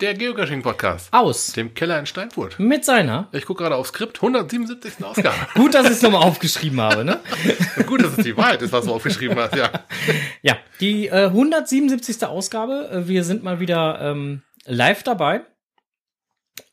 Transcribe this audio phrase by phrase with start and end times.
[0.00, 1.12] Der Geocaching-Podcast.
[1.12, 2.58] aus Dem Keller in Steinfurt.
[2.60, 3.28] mit seiner.
[3.32, 5.04] Ich gucke gerade auf Skript, 177.
[5.04, 5.34] Ausgabe.
[5.54, 7.20] Gut, dass ich es nochmal aufgeschrieben habe, ne?
[7.86, 9.70] Gut, dass es die Wahrheit ist, was du aufgeschrieben hast, ja.
[10.42, 12.24] Ja, die äh, 177.
[12.24, 12.88] Ausgabe.
[12.92, 15.42] Äh, Wir sind mal wieder ähm, live dabei.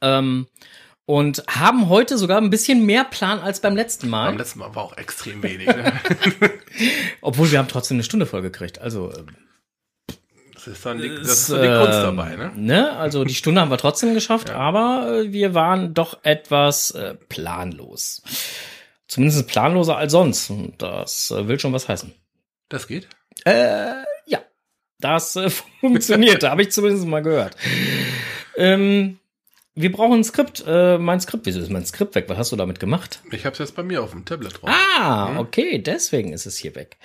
[0.02, 0.48] Ähm,
[1.08, 4.28] und haben heute sogar ein bisschen mehr Plan als beim letzten Mal.
[4.28, 5.68] Beim letzten Mal war auch extrem wenig.
[5.68, 5.94] Ne?
[7.22, 8.80] Obwohl wir haben trotzdem eine Stunde voll gekriegt.
[8.80, 9.24] Also, äh,
[10.66, 12.52] Das ist dann die, das ist dann die Kunst ähm, dabei, ne?
[12.56, 12.92] ne?
[12.94, 18.24] Also die Stunde haben wir trotzdem geschafft, aber äh, wir waren doch etwas äh, planlos.
[19.08, 20.50] Zumindest planloser als sonst.
[20.50, 22.14] Und das äh, will schon was heißen.
[22.68, 23.08] Das geht.
[23.46, 23.92] Äh,
[24.26, 24.40] ja,
[25.00, 26.44] das äh, funktioniert.
[26.44, 27.56] habe ich zumindest mal gehört.
[28.58, 29.20] Ähm,
[29.76, 30.64] wir brauchen ein Skript.
[30.66, 32.26] Äh, mein Skript, wieso ist mein Skript weg?
[32.28, 33.20] Was hast du damit gemacht?
[33.30, 34.72] Ich habe es jetzt bei mir auf dem Tablet drauf.
[35.00, 36.98] Ah, okay, deswegen ist es hier weg.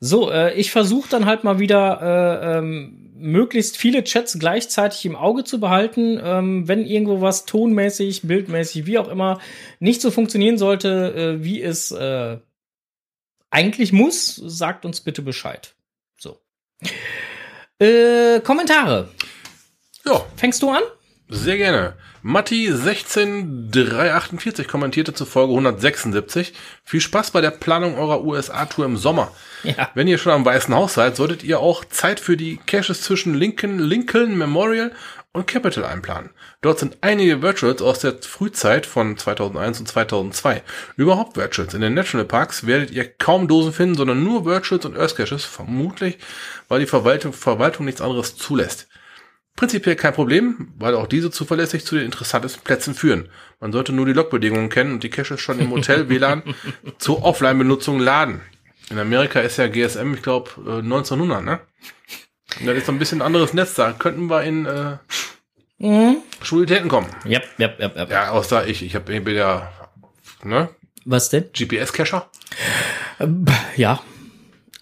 [0.00, 5.16] So, äh, ich versuche dann halt mal wieder äh, ähm, möglichst viele Chats gleichzeitig im
[5.16, 6.20] Auge zu behalten.
[6.22, 9.40] Ähm, wenn irgendwo was tonmäßig, bildmäßig, wie auch immer,
[9.80, 12.38] nicht so funktionieren sollte, äh, wie es äh,
[13.50, 15.74] eigentlich muss, sagt uns bitte Bescheid.
[16.16, 16.38] So.
[17.80, 19.08] Äh, Kommentare.
[20.04, 20.82] Ja, Fängst du an?
[21.28, 21.94] sehr gerne.
[22.24, 26.52] Matti16348 kommentierte zur Folge 176.
[26.84, 29.30] Viel Spaß bei der Planung eurer USA-Tour im Sommer.
[29.62, 29.90] Ja.
[29.94, 33.34] Wenn ihr schon am Weißen Haus seid, solltet ihr auch Zeit für die Caches zwischen
[33.34, 34.90] Lincoln, Lincoln Memorial
[35.32, 36.30] und Capitol einplanen.
[36.60, 40.62] Dort sind einige Virtuals aus der Frühzeit von 2001 und 2002.
[40.96, 41.74] Überhaupt Virtuals.
[41.74, 45.44] In den National Parks werdet ihr kaum Dosen finden, sondern nur Virtuals und Earth Caches,
[45.44, 46.18] vermutlich,
[46.68, 48.87] weil die Verwaltung, Verwaltung nichts anderes zulässt.
[49.58, 53.28] Prinzipiell kein Problem, weil auch diese zuverlässig zu den interessantesten Plätzen führen.
[53.60, 56.42] Man sollte nur die Logbedingungen kennen und die Caches schon im Hotel WLAN
[56.98, 58.40] zur Offline-Benutzung laden.
[58.88, 61.60] In Amerika ist ja GSM, ich glaube, 1900, ne?
[62.60, 63.92] Und das ist so ein bisschen ein anderes Netz da.
[63.92, 64.96] Könnten wir in äh,
[65.78, 66.16] Mhm.
[66.42, 67.06] Schwulitäten kommen.
[67.24, 68.06] Ja, ja, ja, ja.
[68.08, 68.82] Ja, außer ich.
[68.82, 69.70] Ich, hab, ich bin ja
[70.42, 70.70] ne,
[71.04, 71.52] Was denn?
[71.52, 72.28] GPS-Cacher.
[73.76, 74.00] Ja.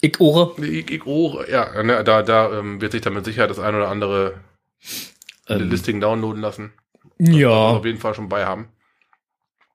[0.00, 0.54] Ich ohre.
[0.64, 3.74] Ich, ich, oh, ja, ne, da, da ähm, wird sich dann mit Sicherheit das ein
[3.74, 4.34] oder andere
[5.48, 6.72] Ähm, Listing downloaden lassen.
[7.18, 7.48] Ja.
[7.48, 8.68] auf jeden Fall schon bei haben.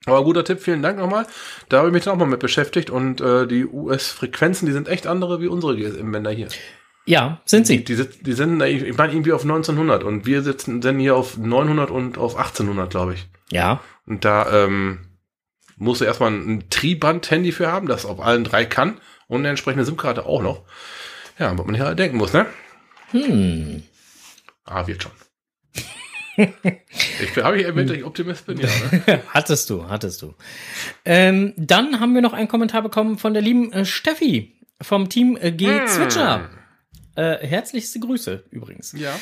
[0.05, 1.27] Aber guter Tipp, vielen Dank nochmal.
[1.69, 4.87] Da habe ich mich dann auch mal mit beschäftigt und äh, die US-Frequenzen, die sind
[4.87, 6.47] echt andere wie unsere GSM-Bänder hier.
[7.05, 7.83] Ja, sind sie.
[7.83, 11.91] Die, die sind, ich meine, irgendwie auf 1900 und wir sitzen dann hier auf 900
[11.91, 13.27] und auf 1800, glaube ich.
[13.51, 13.81] Ja.
[14.07, 14.99] Und da ähm,
[15.77, 19.85] musst du erstmal ein Triband-Handy für haben, das auf allen drei kann und eine entsprechende
[19.85, 20.63] SIM-Karte auch noch.
[21.37, 22.45] Ja, was man hier halt denken muss, ne?
[23.11, 23.83] Hm.
[24.71, 25.11] Ah, wird schon.
[26.37, 28.69] ich habe ich erwähnt, dass ich Optimist bin, ja,
[29.05, 29.21] ne?
[29.27, 30.33] hattest du, hattest du.
[31.03, 35.37] Ähm, dann haben wir noch einen Kommentar bekommen von der lieben äh, Steffi vom Team
[35.39, 36.49] äh, G Zwitscher.
[37.15, 38.93] Äh, herzlichste Grüße übrigens.
[38.97, 39.13] Ja.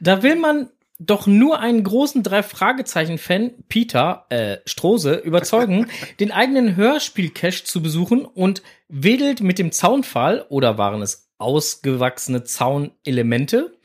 [0.00, 7.64] Da will man doch nur einen großen Drei-Fragezeichen-Fan, Peter äh, Strose, überzeugen, den eigenen Hörspiel-Cache
[7.64, 13.76] zu besuchen und wedelt mit dem Zaunfall, oder waren es ausgewachsene Zaunelemente?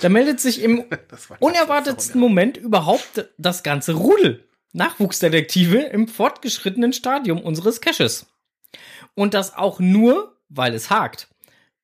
[0.00, 0.84] Da meldet sich im
[1.40, 4.48] unerwartetsten Moment überhaupt das ganze Rudel.
[4.72, 8.26] Nachwuchsdetektive im fortgeschrittenen Stadium unseres Caches.
[9.14, 11.28] Und das auch nur, weil es hakt.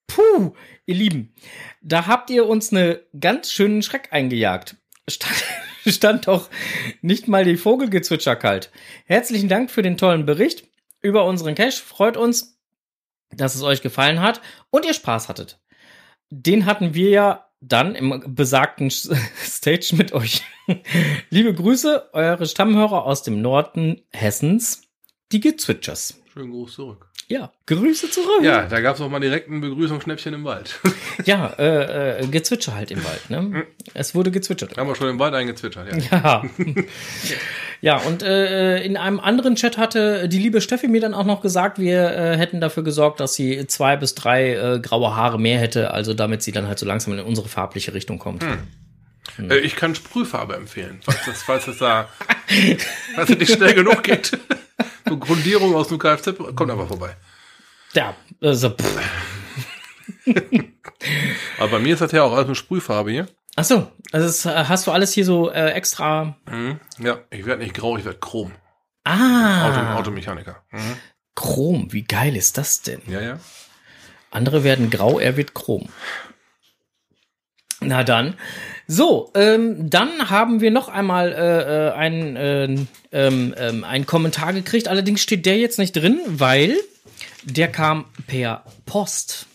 [0.06, 0.54] Puh,
[0.86, 1.34] ihr Lieben,
[1.82, 4.76] da habt ihr uns eine ganz schönen Schreck eingejagt.
[5.06, 5.44] Stand,
[5.86, 6.48] stand doch
[7.02, 8.70] nicht mal die Vogelgezwitscher kalt.
[9.04, 10.66] Herzlichen Dank für den tollen Bericht
[11.02, 11.82] über unseren Cache.
[11.82, 12.58] Freut uns,
[13.30, 14.40] dass es euch gefallen hat
[14.70, 15.60] und ihr Spaß hattet.
[16.30, 20.42] Den hatten wir ja dann im besagten Stage mit euch.
[21.30, 24.82] Liebe Grüße, eure Stammhörer aus dem Norden Hessens,
[25.32, 26.20] die Gezwitschers.
[26.32, 27.07] Schönen Gruß zurück.
[27.30, 28.42] Ja, Grüße zurück.
[28.42, 30.80] Ja, da gab es auch mal direkt ein Begrüßungsschnäppchen im Wald.
[31.24, 33.66] Ja, äh, äh, Gezwitscher halt im Wald, ne?
[33.92, 34.78] Es wurde gezwitschert.
[34.78, 36.18] Haben wir schon im Wald eingezwitschert, ja.
[36.18, 36.44] Ja.
[37.82, 41.42] ja, und äh, in einem anderen Chat hatte die liebe Steffi mir dann auch noch
[41.42, 45.58] gesagt, wir äh, hätten dafür gesorgt, dass sie zwei bis drei äh, graue Haare mehr
[45.58, 48.42] hätte, also damit sie dann halt so langsam in unsere farbliche Richtung kommt.
[49.38, 52.08] Äh, ich kann Sprühfarbe empfehlen, falls das, falls das da,
[53.14, 54.38] falls es nicht schnell genug geht.
[55.08, 57.16] So Grundierung aus dem Kfz, kommt einfach vorbei.
[57.92, 58.74] Ja, also.
[61.58, 63.28] Aber bei mir ist das ja auch alles mit Sprühfarbe hier.
[63.56, 66.36] Ach so, also das, äh, hast du alles hier so äh, extra.
[66.48, 66.78] Mhm.
[66.98, 68.52] Ja, ich werde nicht grau, ich werde chrom.
[69.04, 70.62] Ah, Auto, Automechaniker.
[70.70, 70.96] Mhm.
[71.34, 73.00] Chrom, wie geil ist das denn?
[73.06, 73.40] Ja, ja.
[74.30, 75.88] Andere werden grau, er wird chrom.
[77.80, 78.34] Na dann.
[78.86, 82.64] So, ähm, dann haben wir noch einmal äh, äh einen, äh,
[83.12, 84.88] ähm, ähm, einen Kommentar gekriegt.
[84.88, 86.76] Allerdings steht der jetzt nicht drin, weil
[87.44, 89.46] der kam per Post.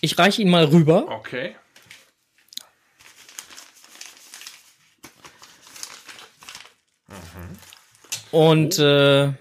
[0.00, 1.08] Ich reiche ihn mal rüber.
[1.08, 1.54] Okay.
[8.30, 8.82] Und oh.
[8.82, 9.32] äh,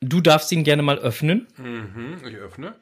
[0.00, 1.46] du darfst ihn gerne mal öffnen.
[1.56, 2.74] Mhm, ich öffne.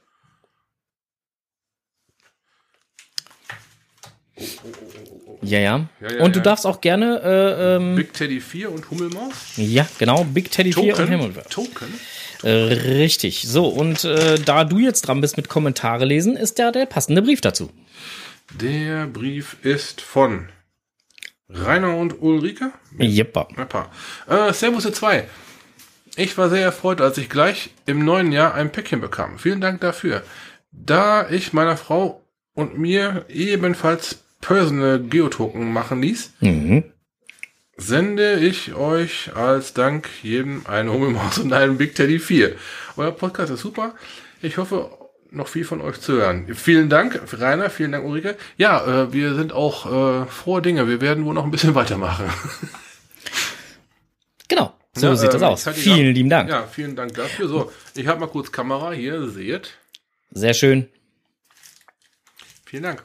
[5.42, 5.88] Ja, ja.
[6.00, 9.32] Ja, ja, und du darfst auch gerne, äh, ähm, Big Teddy 4 und Hummelmaus.
[9.56, 11.08] ja, genau, Big Teddy 4 und Token.
[11.08, 11.32] Himmel.
[11.48, 11.94] Token.
[12.42, 13.42] Äh, richtig.
[13.46, 17.22] So, und äh, da du jetzt dran bist mit Kommentare lesen, ist ja der passende
[17.22, 17.70] Brief dazu.
[18.60, 20.48] Der Brief ist von
[21.48, 22.72] Rainer und Ulrike.
[22.98, 23.44] Jeppa.
[23.68, 23.90] Paar.
[24.28, 25.24] Äh, Servus ihr zwei.
[26.16, 29.38] Ich war sehr erfreut, als ich gleich im neuen Jahr ein Päckchen bekam.
[29.38, 30.22] Vielen Dank dafür.
[30.72, 36.84] Da ich meiner Frau und mir ebenfalls Personal Geotoken machen ließ, Mhm.
[37.76, 42.56] sende ich euch als Dank jedem eine Hummelmaus und einen Big Teddy 4.
[42.96, 43.94] Euer Podcast ist super.
[44.42, 44.90] Ich hoffe,
[45.30, 46.52] noch viel von euch zu hören.
[46.54, 48.36] Vielen Dank, Rainer, vielen Dank, Ulrike.
[48.56, 49.86] Ja, äh, wir sind auch
[50.24, 50.88] äh, frohe Dinge.
[50.88, 52.24] Wir werden wohl noch ein bisschen weitermachen.
[54.48, 54.74] Genau.
[54.94, 55.68] So Ja, sieht das ähm, aus.
[55.68, 56.50] Vielen lieben Dank.
[56.50, 57.46] Ja, vielen Dank dafür.
[57.46, 59.78] So, ich habe mal kurz Kamera hier, seht.
[60.32, 60.88] Sehr schön.
[62.66, 63.04] Vielen Dank.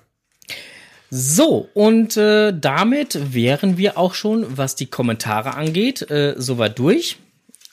[1.10, 7.18] So, und äh, damit wären wir auch schon, was die Kommentare angeht, äh, soweit durch.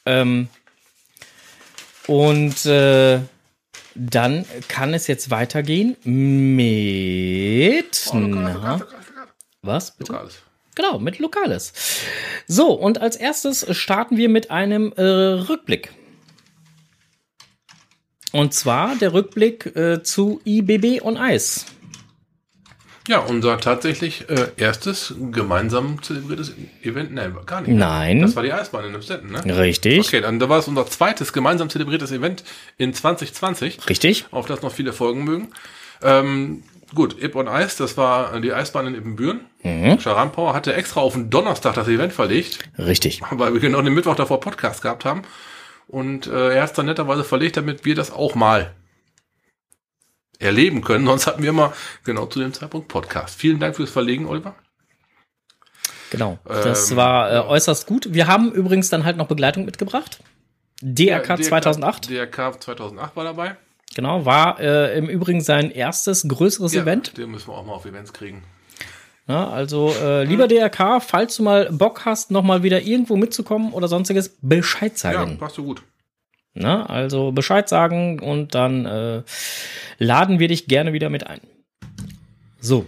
[0.04, 0.48] Ähm,
[2.06, 3.20] und äh,
[3.94, 8.10] dann kann es jetzt weitergehen mit.
[8.12, 8.80] na,
[9.62, 9.92] was?
[9.92, 10.12] Bitte?
[10.12, 10.42] Lokales.
[10.74, 11.72] Genau, mit Lokales.
[12.46, 15.92] So, und als erstes starten wir mit einem äh, Rückblick.
[18.32, 21.66] Und zwar der Rückblick äh, zu IBB on Ice.
[23.08, 27.12] Ja, unser tatsächlich äh, erstes gemeinsam zelebriertes Event.
[27.12, 27.76] Nein, gar nicht.
[27.76, 28.20] Nein.
[28.22, 29.56] Das war die Eisbahn in Amstetten, ne?
[29.56, 30.06] Richtig.
[30.06, 32.44] Okay, dann da war es unser zweites gemeinsam zelebriertes Event
[32.78, 34.26] in 2020, Richtig.
[34.30, 35.48] auf das noch viele folgen mögen.
[36.00, 36.62] Ähm,
[36.94, 39.40] gut, Ip on Ice, das war die Eisbahn in Ippenbüren.
[39.64, 39.98] Mhm.
[39.98, 43.20] Power hatte extra auf den Donnerstag das Event verlegt, Richtig.
[43.30, 45.22] weil wir genau den Mittwoch davor Podcast gehabt haben.
[45.88, 48.72] Und äh, er hat es dann netterweise verlegt, damit wir das auch mal
[50.42, 51.06] erleben können.
[51.06, 51.72] Sonst hatten wir immer
[52.04, 53.38] genau zu dem Zeitpunkt Podcast.
[53.38, 54.54] Vielen Dank fürs Verlegen, Oliver.
[56.10, 56.38] Genau.
[56.44, 58.08] Das Ähm, war äh, äußerst gut.
[58.12, 60.18] Wir haben übrigens dann halt noch Begleitung mitgebracht.
[60.82, 62.10] DRK 2008.
[62.10, 63.56] DRK 2008 war dabei.
[63.94, 67.16] Genau, war äh, im Übrigen sein erstes größeres Event.
[67.18, 68.42] Den müssen wir auch mal auf Events kriegen.
[69.28, 73.86] Ja, also, äh, lieber DRK, falls du mal Bock hast, nochmal wieder irgendwo mitzukommen oder
[73.88, 75.38] sonstiges, Bescheid Ja, sagen.
[75.38, 75.82] passt so gut.
[76.54, 76.88] Ne?
[76.88, 79.22] Also Bescheid sagen und dann äh,
[79.98, 81.40] laden wir dich gerne wieder mit ein.
[82.60, 82.86] So.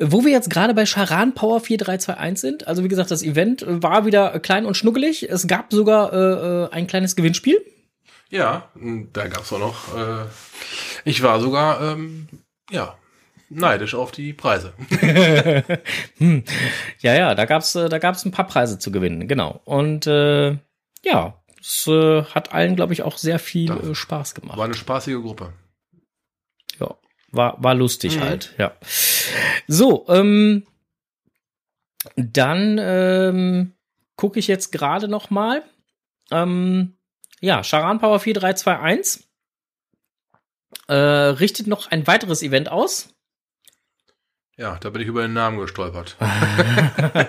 [0.00, 4.06] Wo wir jetzt gerade bei Charan Power 4321 sind, also wie gesagt, das Event war
[4.06, 5.28] wieder klein und schnuckelig.
[5.28, 6.16] Es gab sogar äh,
[6.64, 7.60] äh, ein kleines Gewinnspiel.
[8.30, 8.68] Ja,
[9.12, 9.96] da gab's auch noch.
[9.96, 10.26] Äh,
[11.04, 12.28] ich war sogar, ähm,
[12.70, 12.96] ja,
[13.48, 14.74] neidisch auf die Preise.
[17.00, 19.60] Ja, ja, da gab's, äh, da gab's ein paar Preise zu gewinnen, genau.
[19.64, 20.58] Und äh,
[21.02, 24.56] ja, es äh, hat allen, glaube ich, auch sehr viel äh, Spaß gemacht.
[24.58, 25.52] War eine spaßige Gruppe.
[26.78, 26.96] Ja,
[27.30, 28.20] war, war lustig Mhm.
[28.20, 28.76] halt, ja.
[29.66, 30.66] So, ähm,
[32.16, 33.74] dann ähm,
[34.16, 35.62] gucke ich jetzt gerade noch mal.
[36.30, 36.96] Ähm,
[37.40, 39.26] ja, Charan Power 4321
[40.88, 43.14] äh, richtet noch ein weiteres Event aus.
[44.56, 46.16] Ja, da bin ich über den Namen gestolpert.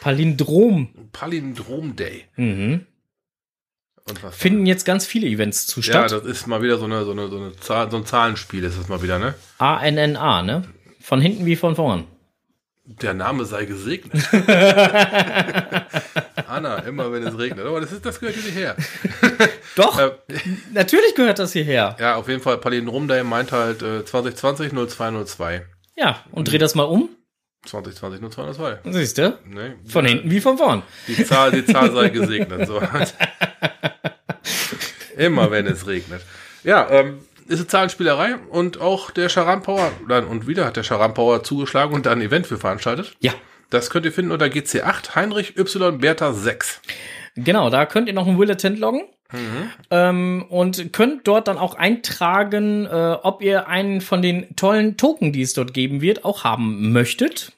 [0.00, 0.88] Palindrom.
[1.12, 2.24] Palindrom Day.
[2.36, 2.86] Mhm.
[4.08, 6.12] Und was Finden jetzt ganz viele Events zu Ja, statt.
[6.12, 8.78] das ist mal wieder so eine, so eine, so eine Zahl, so ein Zahlenspiel ist
[8.78, 9.34] das mal wieder, ne?
[9.58, 10.64] ANNA, ne?
[11.00, 12.04] Von hinten wie von vorn.
[12.84, 14.24] Der Name sei gesegnet.
[16.48, 17.64] Anna, immer wenn es regnet.
[17.64, 18.74] Aber das ist, das gehört hier nicht her.
[19.76, 20.10] Doch, Äh,
[20.72, 21.96] natürlich gehört das hierher.
[22.00, 25.64] ja, auf jeden Fall, Palindrom Day meint halt äh, 2020 0202.
[25.96, 27.10] Ja, und dreh das mal um.
[27.66, 28.78] 2020 0202.
[28.90, 29.38] Siehst du?
[29.46, 29.76] Ne?
[29.86, 30.82] Von hinten wie von vorn.
[31.08, 32.66] Die Zahl, die Zahl sei gesegnet.
[32.66, 32.80] So.
[35.16, 36.22] Immer wenn es regnet.
[36.64, 40.84] Ja, ähm, ist eine Zahlenspielerei und auch der Charan Power, nein, und wieder hat der
[40.84, 43.14] Charan Power zugeschlagen und da ein Event für veranstaltet.
[43.20, 43.32] Ja,
[43.70, 46.80] Das könnt ihr finden unter GC8 Heinrich Y Bertha 6.
[47.36, 49.02] Genau, da könnt ihr noch ein Willetent loggen.
[49.90, 55.32] Ähm, und könnt dort dann auch eintragen, äh, ob ihr einen von den tollen Token,
[55.32, 57.52] die es dort geben wird, auch haben möchtet.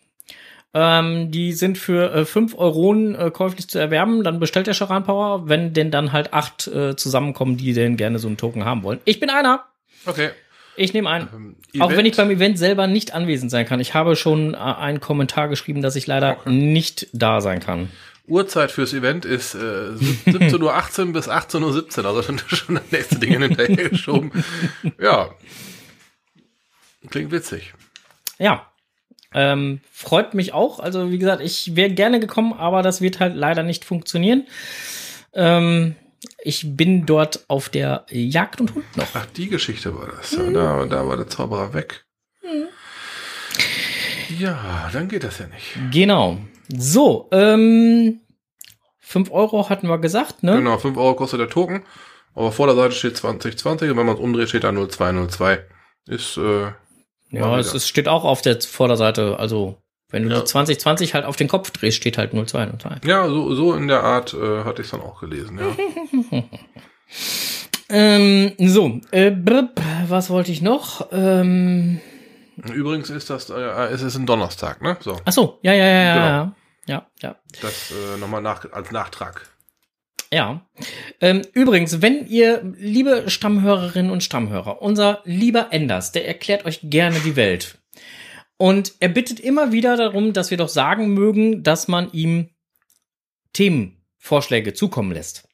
[0.75, 4.25] Ähm, die sind für äh, 5 Euronen äh, käuflich zu erwerben.
[4.25, 8.19] Dann bestellt der Charan Power, wenn denn dann halt acht äh, zusammenkommen, die denn gerne
[8.19, 9.01] so einen Token haben wollen.
[9.05, 9.65] Ich bin einer.
[10.07, 10.31] Okay.
[10.75, 11.29] Ich nehme einen.
[11.75, 13.81] Ähm, Auch wenn ich beim Event selber nicht anwesend sein kann.
[13.81, 17.91] Ich habe schon äh, einen Kommentar geschrieben, dass ich leider nicht da sein kann.
[18.27, 23.19] Uhrzeit fürs Event ist äh, 17.18 Uhr bis 18.17 Uhr, also schon, schon das nächste
[23.19, 24.31] Ding hinterher geschoben.
[25.01, 25.35] Ja.
[27.11, 27.75] Klingt witzig.
[28.39, 28.67] Ja.
[29.35, 30.79] Ähm, freut mich auch.
[30.79, 34.47] Also, wie gesagt, ich wäre gerne gekommen, aber das wird halt leider nicht funktionieren.
[35.33, 35.97] Ähm,
[36.45, 39.09] ich bin dort auf der Jagd und Hund noch.
[39.15, 40.33] Ach, die Geschichte war das.
[40.33, 42.05] Ja, da, da war der Zauberer weg.
[44.39, 45.79] Ja, dann geht das ja nicht.
[45.93, 46.39] Genau.
[46.77, 48.21] So, ähm,
[49.01, 50.57] 5 Euro hatten wir gesagt, ne?
[50.57, 51.83] Genau, 5 Euro kostet der Token.
[52.35, 55.65] Aber vor der Seite steht 2020 und wenn man es umdreht, steht da 0202.
[56.07, 56.73] Ist, äh,
[57.31, 59.39] Ja, es ist, steht auch auf der Vorderseite.
[59.39, 59.77] Also,
[60.09, 60.41] wenn du Ja.
[60.41, 63.07] die 2020 halt auf den Kopf drehst, steht halt 0202.
[63.07, 66.43] ja, so, so in der Art äh, hatte ich es dann auch gelesen, ja.
[67.95, 69.69] Ähm, so, äh, brr,
[70.09, 71.09] was wollte ich noch?
[71.13, 72.01] Ähm,
[72.73, 73.55] Übrigens ist das, äh,
[73.93, 74.97] es ist ein Donnerstag, ne?
[75.01, 76.27] So, ach so, ja, ja, ja, ja, Genau.
[76.27, 76.53] ja.
[76.87, 77.37] Ja, ja.
[77.61, 79.49] das äh, nochmal nach, als Nachtrag.
[80.33, 80.67] Ja.
[81.21, 87.21] Ähm, übrigens, wenn ihr, liebe Stammhörerinnen und Stammhörer, unser lieber Enders, der erklärt euch gerne
[87.21, 87.79] die Welt.
[88.57, 92.51] Und er bittet immer wieder darum, dass wir doch sagen mögen, dass man ihm
[93.53, 95.49] Themenvorschläge zukommen lässt.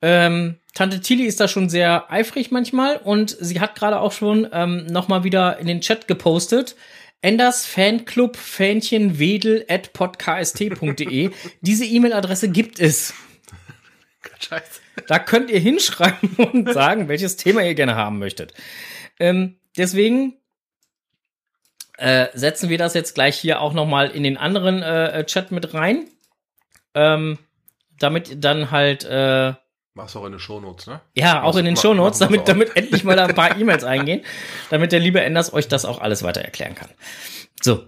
[0.00, 4.46] Ähm, Tante Tilly ist da schon sehr eifrig manchmal und sie hat gerade auch schon
[4.52, 6.76] ähm, noch mal wieder in den Chat gepostet.
[7.22, 11.30] Enders Fanclub Fähnchen Wedel at podkst.de.
[11.60, 13.14] Diese E-Mail-Adresse gibt es.
[14.38, 14.80] Scheiße.
[15.06, 18.54] Da könnt ihr hinschreiben und sagen, welches Thema ihr gerne haben möchtet.
[19.18, 20.34] Ähm, deswegen
[21.98, 25.52] äh, setzen wir das jetzt gleich hier auch noch mal in den anderen äh, Chat
[25.52, 26.08] mit rein.
[26.94, 27.38] Ähm,
[27.98, 29.54] damit dann halt, äh,
[29.96, 31.00] Mach's auch in den Shownotes, ne?
[31.14, 32.44] ja, auch in den mach- Shownotes, damit, auch.
[32.44, 34.20] damit endlich mal da ein paar E-Mails eingehen,
[34.68, 36.90] damit der liebe Enders euch das auch alles weiter erklären kann.
[37.62, 37.82] So.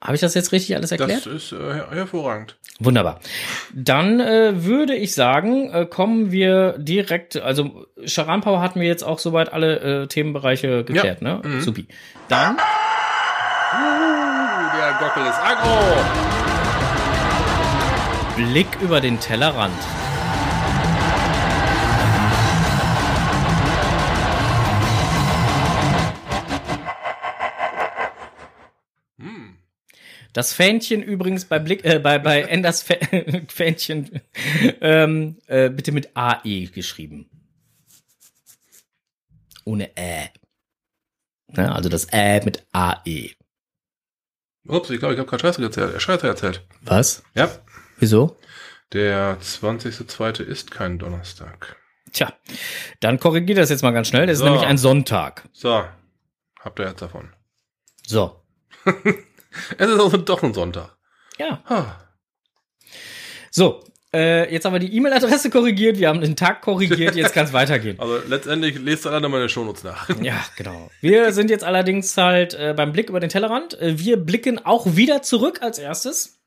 [0.00, 1.24] Habe ich das jetzt richtig alles erklärt?
[1.24, 2.56] Das ist äh, her- hervorragend.
[2.78, 3.18] Wunderbar.
[3.72, 9.02] Dann äh, würde ich sagen, äh, kommen wir direkt, also Charan Power hatten wir jetzt
[9.02, 11.38] auch soweit alle äh, Themenbereiche geklärt, Ja.
[11.38, 11.40] ne?
[11.42, 11.60] Mhm.
[11.62, 11.88] Supi.
[12.28, 12.56] Dann
[13.72, 15.80] Uh, der Gockel ist aggro.
[18.36, 19.72] Blick über den Tellerrand.
[30.34, 32.98] Das Fähnchen übrigens bei Blick, äh, bei, bei Enders Fä
[33.48, 34.20] Fähnchen
[34.82, 37.30] ähm, äh, bitte mit AE geschrieben.
[39.64, 40.28] Ohne Ä.
[41.48, 43.30] Ne, also das Ä mit AE.
[44.66, 46.02] Ups, ich glaube, ich habe gerade Scheiße erzählt.
[46.02, 46.66] Scheiße erzählt.
[46.82, 47.22] Was?
[47.34, 47.50] Ja.
[47.98, 48.36] Wieso?
[48.92, 50.42] Der 20.02.
[50.42, 51.76] ist kein Donnerstag.
[52.12, 52.32] Tja,
[53.00, 54.26] dann korrigiert das jetzt mal ganz schnell.
[54.26, 54.44] Das So.
[54.44, 55.48] ist nämlich ein Sonntag.
[55.52, 55.84] So,
[56.60, 57.32] habt ihr jetzt davon.
[58.06, 58.42] So.
[59.78, 60.96] Es ist also doch ein Sonntag.
[61.38, 61.62] Ja.
[61.68, 62.00] Ha.
[63.50, 63.84] So.
[64.12, 67.52] Äh, jetzt haben wir die E-Mail-Adresse korrigiert, wir haben den Tag korrigiert, jetzt kann es
[67.52, 67.98] weitergehen.
[67.98, 70.08] Also letztendlich lest alle den Shownotes nach.
[70.22, 70.88] Ja, genau.
[71.00, 73.76] Wir sind jetzt allerdings halt äh, beim Blick über den Tellerrand.
[73.80, 76.38] Äh, wir blicken auch wieder zurück als erstes.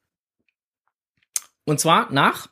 [1.65, 2.47] Und zwar nach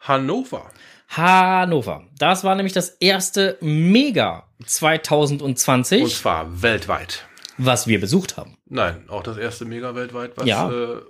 [0.00, 0.70] Hannover.
[1.08, 2.06] Hannover.
[2.18, 7.26] Das war nämlich das erste Mega 2020, Und zwar weltweit.
[7.58, 8.56] Was wir besucht haben.
[8.66, 10.70] Nein, auch das erste Mega weltweit, was, Ja.
[10.70, 11.00] äh,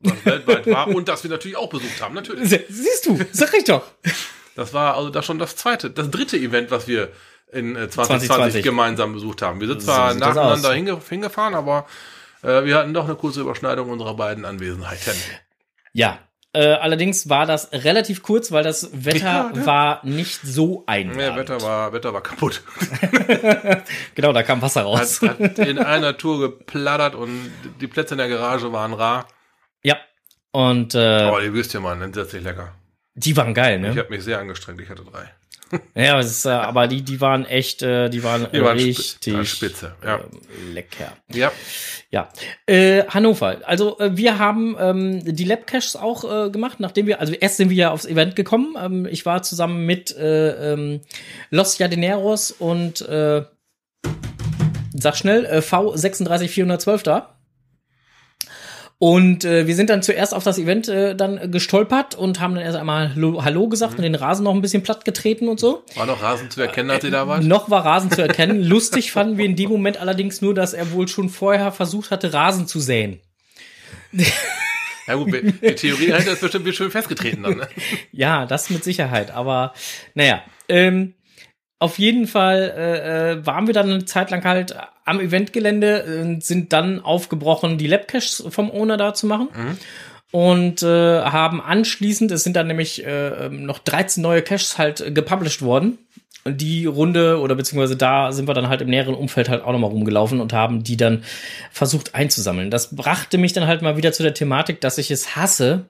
[0.00, 2.14] was weltweit war und das wir natürlich auch besucht haben.
[2.14, 2.48] Natürlich.
[2.48, 3.82] Sie- Siehst du, sag ich doch.
[4.54, 7.12] Das war also das schon das zweite, das dritte Event, was wir
[7.52, 8.62] in äh, 2020, 2020.
[8.64, 9.60] gemeinsam besucht haben.
[9.60, 11.86] Wir sind So zwar das nacheinander hinge hingefahren, aber
[12.42, 15.14] äh, wir hatten doch eine kurze Überschneidung unserer beiden Anwesenheiten.
[15.92, 16.18] Ja.
[16.54, 19.66] Äh, allerdings war das relativ kurz, weil das Wetter Ja, ne?
[19.66, 21.20] war nicht so einladend.
[21.22, 22.62] Ja, Wetter war, Wetter war kaputt.
[24.14, 25.20] Genau, da kam Wasser raus.
[25.22, 27.50] Hat, hat in einer Tour geplattert und
[27.80, 29.28] die Plätze in der Garage waren rar.
[29.82, 29.96] ja.
[30.50, 32.72] Und äh, Aber die Würstchen waren entsetzlich lecker.
[33.14, 34.00] die waren geil, Ich ne?
[34.00, 35.28] habe mich sehr angestrengt, ich hatte drei.
[35.94, 39.94] Ja, ist, äh, aber die, die waren echt, äh, die waren, Die waren richtig spitze,
[40.02, 40.16] ja.
[40.16, 41.12] ähm, lecker.
[41.32, 41.52] Ja,
[42.10, 42.28] Ja,
[42.66, 43.58] äh, Hannover.
[43.64, 47.70] Also äh, wir haben ähm, die Labcaches auch äh, gemacht, nachdem wir, also erst sind
[47.70, 48.76] wir ja aufs Event gekommen.
[48.80, 51.00] Ähm, ich war zusammen mit äh, ähm,
[51.50, 53.44] Los Jardineros und äh,
[54.94, 57.37] sag schnell äh, V36412 da.
[59.00, 62.64] Und äh, wir sind dann zuerst auf das Event äh, dann gestolpert und haben dann
[62.64, 65.84] erst einmal Hallo, gesagt und den Rasen noch ein bisschen platt getreten und so.
[65.94, 67.44] war noch Rasen zu erkennen, als ihr da wart.
[67.44, 68.60] Noch war Rasen zu erkennen.
[68.64, 72.32] Lustig fanden wir in dem Moment allerdings nur, dass er wohl schon vorher versucht hatte,
[72.32, 73.20] Rasen zu säen.
[75.06, 77.56] Ja gut, die Theorie dahinter ist bestimmt schön festgetreten dann.
[77.58, 77.68] Ne?
[78.12, 79.30] Ja, das mit Sicherheit.
[79.30, 79.72] Aber
[80.14, 81.14] naja, ähm,
[81.78, 84.76] auf jeden Fall äh, äh, waren wir dann eine Zeit lang halt
[85.08, 89.48] am Eventgelände und sind dann aufgebrochen, die Labcaches vom Owner da zu machen.
[90.30, 95.00] Und äh, haben anschließend, es sind dann nämlich äh, ähm, noch 13 neue Caches halt
[95.00, 95.98] äh, gepublished worden.
[96.46, 99.90] die Runde oder beziehungsweise da sind wir dann halt im näheren Umfeld halt auch nochmal
[99.90, 101.24] rumgelaufen und haben die dann
[101.70, 102.70] versucht einzusammeln.
[102.70, 105.88] Das brachte mich dann halt mal wieder zu der Thematik, dass ich es hasse,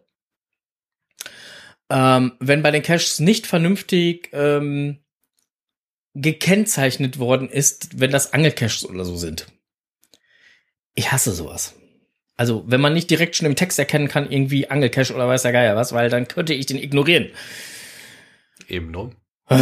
[1.91, 4.99] ähm, wenn bei den Caches nicht vernünftig ähm,
[6.21, 9.47] gekennzeichnet worden ist, wenn das Angelcaches oder so sind.
[10.95, 11.75] Ich hasse sowas.
[12.37, 15.53] Also, wenn man nicht direkt schon im Text erkennen kann, irgendwie Angelcache oder weiß der
[15.53, 17.31] Geier was, weil dann könnte ich den ignorieren.
[18.69, 19.13] Eben drum.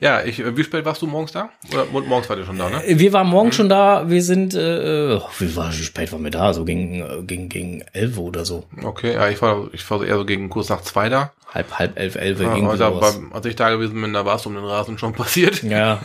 [0.00, 1.50] ja, ich, wie spät warst du morgens da?
[1.72, 2.82] Oder morgens war der schon da, ne?
[2.86, 3.52] Wir waren morgen mhm.
[3.52, 6.54] schon da, wir sind, äh, oh, wie, war, wie spät waren wir da?
[6.54, 8.64] So gegen, äh, gegen, gegen elf oder so.
[8.82, 11.32] Okay, ja, ich war, ich war so eher so gegen kurz nach zwei da.
[11.52, 14.36] Halb, halb elf, elf, ja, irgendwie da, beim, Als ich da gewesen bin, da war
[14.36, 15.62] es um den Rasen schon passiert.
[15.62, 16.00] Ja.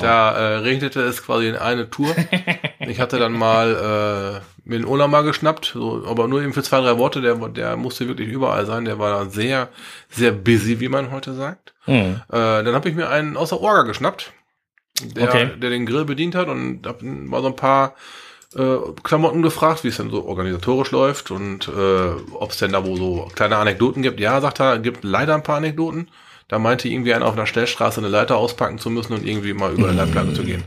[0.00, 2.14] Da äh, regnete es quasi in eine Tour.
[2.80, 6.62] ich hatte dann mal äh, mir den Urlaub mal geschnappt, so, aber nur eben für
[6.62, 9.68] zwei, drei Worte, der, der musste wirklich überall sein, der war da sehr,
[10.10, 11.74] sehr busy, wie man heute sagt.
[11.86, 12.20] Mhm.
[12.28, 14.32] Äh, dann habe ich mir einen aus der Orga geschnappt,
[15.02, 15.50] der, okay.
[15.56, 17.94] der den Grill bedient hat und hab mal so ein paar
[18.56, 22.84] äh, Klamotten gefragt, wie es denn so organisatorisch läuft und äh, ob es denn da
[22.84, 24.20] wo so kleine Anekdoten gibt.
[24.20, 26.08] Ja, sagt er, gibt leider ein paar Anekdoten.
[26.48, 29.72] Da meinte irgendwie einer auf einer Stellstraße eine Leiter auspacken zu müssen und irgendwie mal
[29.72, 30.64] über eine Leitplanke zu gehen.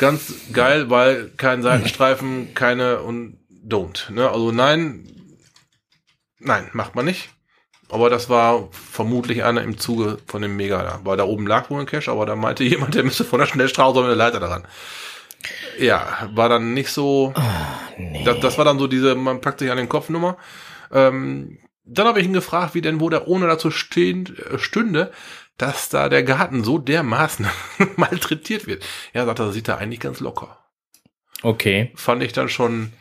[0.00, 4.10] Ganz geil, weil kein Seitenstreifen, keine und don't.
[4.10, 4.30] Ne?
[4.30, 5.06] Also nein,
[6.38, 7.28] nein, macht man nicht.
[7.90, 11.00] Aber das war vermutlich einer im Zuge von dem Mega da.
[11.04, 13.46] Weil da oben lag wohl ein Cache, aber da meinte jemand, der müsste von der
[13.46, 14.66] Schnellstraße mit der Leiter daran.
[15.78, 17.34] Ja, war dann nicht so.
[17.36, 17.42] Oh,
[17.98, 18.24] nee.
[18.24, 20.38] das, das war dann so diese, man packt sich an den Kopf Nummer.
[20.90, 25.12] Ähm, dann habe ich ihn gefragt, wie denn wo der ohne dazu stehend, äh, stünde,
[25.60, 27.46] dass da der Garten so dermaßen
[27.96, 28.84] malträtiert wird.
[29.12, 30.58] Ja, sagt er, das sieht er eigentlich ganz locker.
[31.42, 31.92] Okay.
[31.94, 32.92] Fand ich dann schon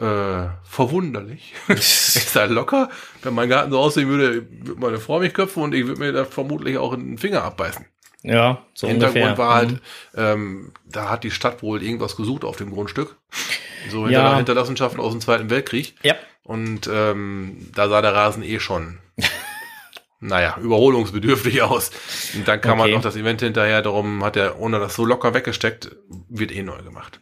[0.00, 1.54] äh, verwunderlich.
[1.68, 2.88] ich sei locker,
[3.22, 6.12] wenn mein Garten so aussehen würde, würde meine Frau mich köpfen und ich würde mir
[6.12, 7.84] da vermutlich auch einen Finger abbeißen.
[8.22, 9.38] Ja, so Hintergrund ungefähr.
[9.38, 9.80] war halt, mhm.
[10.16, 13.16] ähm, da hat die Stadt wohl irgendwas gesucht auf dem Grundstück.
[13.90, 14.36] So hinter ja.
[14.36, 15.94] Hinterlassenschaften aus dem Zweiten Weltkrieg.
[16.02, 16.14] Ja.
[16.42, 18.98] Und ähm, da sah der Rasen eh schon,
[20.20, 21.90] naja, überholungsbedürftig aus.
[22.34, 22.82] Und dann kam okay.
[22.82, 25.96] halt noch das Event hinterher, darum hat er, ohne das so locker weggesteckt,
[26.28, 27.20] wird eh neu gemacht.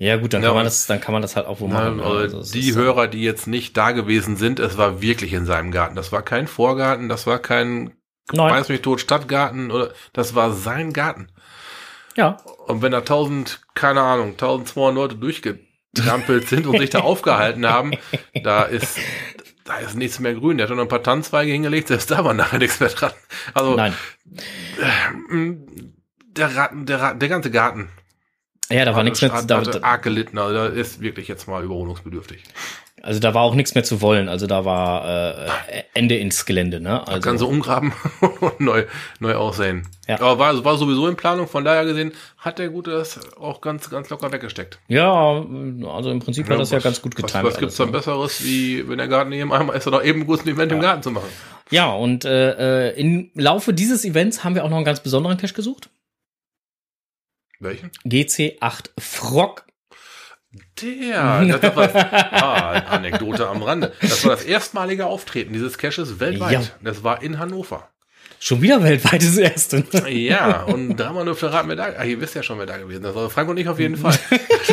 [0.00, 2.00] Ja, gut, dann ja, kann man das, dann kann man das halt auch wo machen.
[2.00, 5.72] Also, also die Hörer, die jetzt nicht da gewesen sind, es war wirklich in seinem
[5.72, 5.96] Garten.
[5.96, 7.94] Das war kein Vorgarten, das war kein
[8.32, 8.52] Nein.
[8.52, 11.32] weiß mich tot Stadtgarten oder das war sein Garten.
[12.16, 12.36] Ja.
[12.66, 17.92] Und wenn da tausend, keine Ahnung, 1200 Leute durchgetrampelt sind und sich da aufgehalten haben,
[18.42, 18.98] da ist,
[19.68, 20.56] da ist nichts mehr grün.
[20.56, 23.12] Der hat noch ein paar Tannenzweige hingelegt, selbst da war nachher nichts mehr dran.
[23.54, 23.94] Also, Nein.
[24.78, 25.52] Äh,
[26.36, 27.90] der, Ratten, der, der ganze Garten
[28.70, 29.30] ja, da war nichts mehr.
[29.46, 32.44] Da, hatte arg gelitten, also da ist wirklich jetzt mal überholungsbedürftig.
[33.08, 34.28] Also da war auch nichts mehr zu wollen.
[34.28, 36.78] Also da war äh, Ende ins Gelände.
[36.78, 37.08] Ne?
[37.08, 37.94] Also, kann so umgraben
[38.40, 38.84] und neu,
[39.18, 39.88] neu aussehen.
[40.06, 40.16] Ja.
[40.20, 41.48] Aber war, war sowieso in Planung.
[41.48, 44.78] Von daher gesehen hat der Gute das auch ganz, ganz locker weggesteckt.
[44.88, 47.46] Ja, also im Prinzip ja, hat das ja ganz gut getan.
[47.46, 47.92] Was, was gibt's dann ne?
[47.92, 50.76] Besseres, wie wenn der Garten eben einmal ist, oder eben ein Event ja.
[50.76, 51.30] im Garten zu machen?
[51.70, 55.38] Ja, und äh, äh, im Laufe dieses Events haben wir auch noch einen ganz besonderen
[55.38, 55.88] Cache gesucht.
[57.58, 57.90] Welchen?
[58.04, 59.64] GC8 Frog.
[60.80, 63.92] Der, das war, ah, Anekdote am Rande.
[64.00, 66.52] Das war das erstmalige Auftreten dieses Caches weltweit.
[66.52, 66.62] Ja.
[66.82, 67.90] Das war in Hannover.
[68.40, 69.84] Schon wieder weltweit das erste.
[70.08, 73.04] Ja, und dreimal dürfte raten, wer da, ah, ihr wisst ja schon, wer da gewesen
[73.04, 73.16] ist.
[73.16, 74.16] Also Frank und ich auf jeden Fall.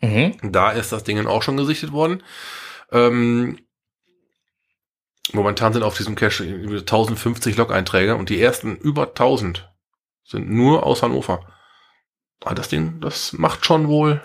[0.00, 0.36] Mhm.
[0.42, 2.22] Da ist das Ding auch schon gesichtet worden.
[2.92, 3.58] Ähm,
[5.32, 9.70] momentan sind auf diesem Cache 1050 Log-Einträge und die ersten über 1000
[10.24, 11.46] sind nur aus Hannover.
[12.40, 14.20] Aber ah, das Ding, das macht schon wohl,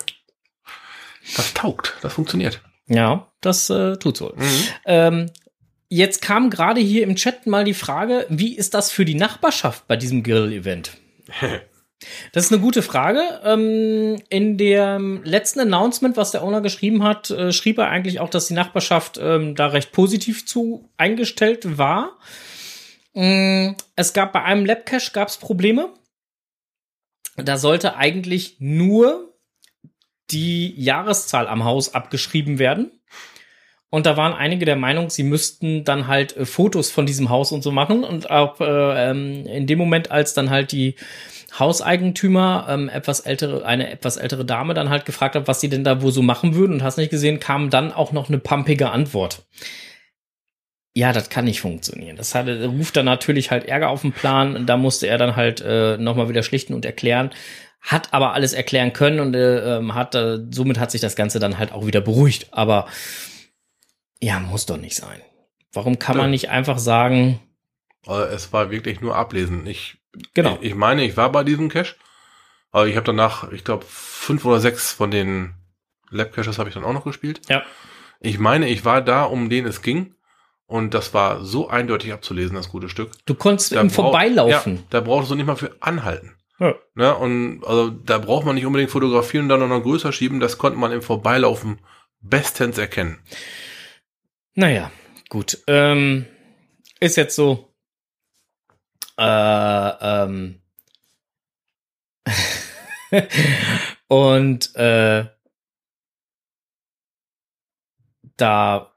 [1.37, 2.61] das taugt, das funktioniert.
[2.87, 4.33] Ja, das äh, tut wohl.
[4.35, 4.63] Mhm.
[4.85, 5.31] Ähm,
[5.87, 9.87] jetzt kam gerade hier im Chat mal die Frage, wie ist das für die Nachbarschaft
[9.87, 10.97] bei diesem Grill-Event?
[12.31, 13.21] Das ist eine gute Frage.
[13.43, 18.29] Ähm, in dem letzten Announcement, was der Owner geschrieben hat, äh, schrieb er eigentlich auch,
[18.29, 22.17] dass die Nachbarschaft ähm, da recht positiv zu eingestellt war.
[23.13, 25.93] Ähm, es gab bei einem Labcache gab's Probleme.
[27.35, 29.33] da sollte eigentlich nur
[30.31, 32.91] die Jahreszahl am Haus abgeschrieben werden.
[33.91, 37.51] Und da waren einige der Meinung, sie müssten dann halt äh, Fotos von diesem Haus
[37.51, 38.03] und so machen.
[38.03, 40.95] Und auch äh, ähm, in dem Moment, als dann halt die
[41.57, 45.83] Hauseigentümer, ähm, etwas ältere, eine etwas ältere Dame dann halt gefragt hat, was sie denn
[45.83, 48.91] da wo so machen würden und hast nicht gesehen, kam dann auch noch eine pumpige
[48.91, 49.43] Antwort.
[50.93, 52.17] Ja, das kann nicht funktionieren.
[52.17, 54.65] Das hat, ruft dann natürlich halt Ärger auf den Plan.
[54.65, 57.31] Da musste er dann halt äh, nochmal wieder schlichten und erklären.
[57.79, 61.39] Hat aber alles erklären können und äh, ähm, hat, äh, somit hat sich das Ganze
[61.39, 62.47] dann halt auch wieder beruhigt.
[62.51, 62.87] Aber
[64.19, 65.21] ja, muss doch nicht sein.
[65.71, 67.39] Warum kann man nicht einfach sagen,
[68.05, 69.67] Also es war wirklich nur ablesen.
[69.67, 69.98] Ich,
[70.33, 71.95] genau, ich, meine, ich war bei diesem Cache,
[72.71, 75.53] aber ich habe danach, ich glaube, fünf oder sechs von den
[76.09, 77.41] Lab-Caches habe ich dann auch noch gespielt.
[77.49, 77.63] Ja.
[78.19, 80.15] Ich meine, ich war da, um den es ging.
[80.65, 83.09] Und das war so eindeutig abzulesen, das gute Stück.
[83.25, 84.75] du konntest Da im brauch- Vorbeilaufen.
[84.75, 86.35] Ja, da brauchst du nicht mal für anhalten.
[86.59, 86.75] Ja.
[86.93, 87.15] Ne?
[87.15, 90.39] Und also da braucht man nicht unbedingt fotografieren und dann noch größer schieben.
[90.39, 91.79] Das konnte man im Vorbeilaufen
[92.21, 93.17] bestens erkennen.
[94.53, 94.91] Naja,
[95.29, 95.57] gut.
[95.67, 96.25] Ähm,
[96.99, 97.68] ist jetzt so.
[99.19, 100.61] Äh, ähm.
[104.07, 105.25] Und äh,
[108.37, 108.93] da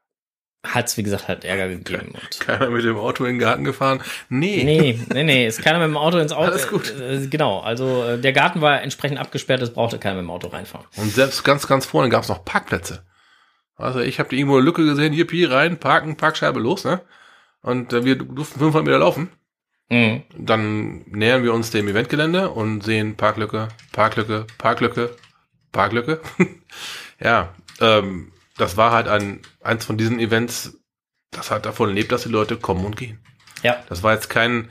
[0.65, 2.13] hat's wie gesagt, halt Ärger gegeben.
[2.15, 4.01] Und Keiner mit dem Auto in den Garten gefahren.
[4.29, 4.63] Nee.
[4.65, 6.53] Nee, nee, nee, ist keiner mit dem Auto ins Auto.
[6.53, 6.95] Alles gut.
[6.99, 10.49] Äh, genau, also äh, der Garten war entsprechend abgesperrt, es brauchte keiner mit dem Auto
[10.49, 10.87] reinfahren.
[10.97, 13.05] Und selbst ganz, ganz vorne gab es noch Parkplätze.
[13.77, 17.01] Also ich habe irgendwo eine Lücke gesehen, hier Pi rein, parken, Parkscheibe los, ne?
[17.63, 19.31] Und äh, wir durften 500 Meter laufen.
[19.93, 20.23] Mhm.
[20.39, 25.15] Dann nähern wir uns dem Eventgelände und sehen Parklücke, Parklücke, Parklücke,
[25.71, 26.23] Parklücke.
[27.21, 30.79] ja, ähm, das war halt ein, eins von diesen Events,
[31.31, 33.19] das halt davon lebt, dass die Leute kommen und gehen.
[33.63, 34.71] Ja, Das war jetzt kein,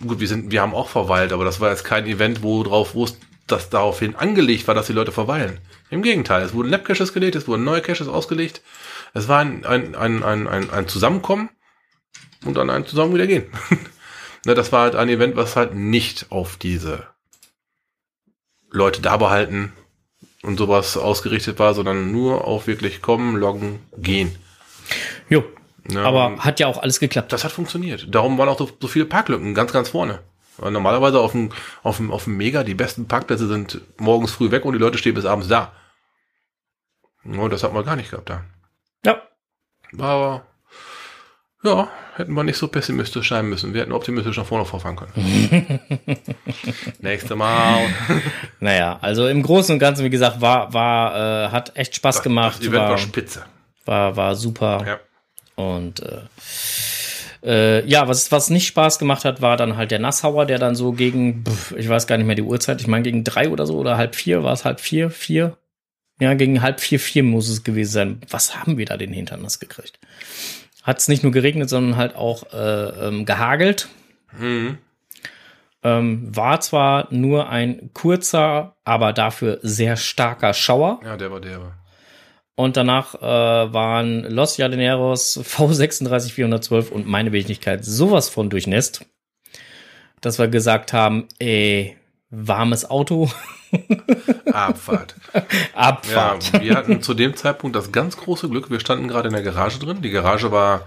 [0.00, 2.94] gut, wir sind, wir haben auch verweilt, aber das war jetzt kein Event, wo drauf,
[2.94, 5.60] wo es das daraufhin angelegt war, dass die Leute verweilen.
[5.90, 8.62] Im Gegenteil, es wurden Lab-Caches gelegt, es wurden neue Caches ausgelegt.
[9.12, 11.50] Es war ein, ein, ein, ein, ein, ein Zusammenkommen
[12.46, 13.44] und dann ein Zusammen wieder gehen.
[14.44, 17.06] ne, das war halt ein Event, was halt nicht auf diese
[18.70, 19.72] Leute da behalten
[20.42, 24.36] und sowas ausgerichtet war, sondern nur auf wirklich kommen, loggen, gehen.
[25.28, 25.44] jo.
[25.90, 27.32] Ne, Aber und- hat ja auch alles geklappt.
[27.32, 28.14] das hat funktioniert.
[28.14, 30.20] Darum waren auch so, so viele Parklücken ganz, ganz vorne.
[30.58, 31.50] Weil normalerweise auf dem,
[31.82, 34.98] auf dem, auf dem Mega, die besten Parkplätze sind morgens früh weg und die Leute
[34.98, 35.72] stehen bis abends da.
[37.22, 38.44] No, das hat man gar nicht gehabt da.
[39.04, 39.22] Ja.
[39.98, 40.46] Aber,
[41.62, 43.74] ja, hätten wir nicht so pessimistisch sein müssen.
[43.74, 45.80] Wir hätten optimistisch nach vorne vorfahren können.
[47.00, 47.86] Nächste Mal.
[48.60, 52.58] Naja, also im Großen und Ganzen, wie gesagt, war, war, äh, hat echt Spaß gemacht,
[52.58, 53.44] Das Event war, war, spitze.
[53.84, 54.84] war, war super.
[54.84, 54.98] Ja.
[55.54, 56.20] Und äh,
[57.44, 60.74] äh, ja, was, was nicht Spaß gemacht hat, war dann halt der Nasshauer, der dann
[60.74, 61.44] so gegen,
[61.76, 64.14] ich weiß gar nicht mehr die Uhrzeit, ich meine gegen drei oder so oder halb
[64.16, 65.56] vier, war es halb vier, vier?
[66.20, 68.20] Ja, gegen halb vier, vier muss es gewesen sein.
[68.28, 70.00] Was haben wir da den Hintern nass gekriegt?
[70.88, 73.88] Hat es nicht nur geregnet, sondern halt auch äh, ähm, gehagelt.
[74.38, 74.78] Mhm.
[75.82, 80.98] Ähm, war zwar nur ein kurzer, aber dafür sehr starker Schauer.
[81.04, 81.74] Ja, der war der.
[82.54, 89.04] Und danach äh, waren Los Jardineros V36 412 und meine Wenigkeit sowas von durchnässt,
[90.22, 91.98] dass wir gesagt haben, ey,
[92.30, 93.30] warmes Auto,
[94.52, 95.14] Abfahrt.
[95.74, 96.52] Abfahrt.
[96.52, 99.42] Ja, wir hatten zu dem Zeitpunkt das ganz große Glück, wir standen gerade in der
[99.42, 100.02] Garage drin.
[100.02, 100.86] Die Garage war,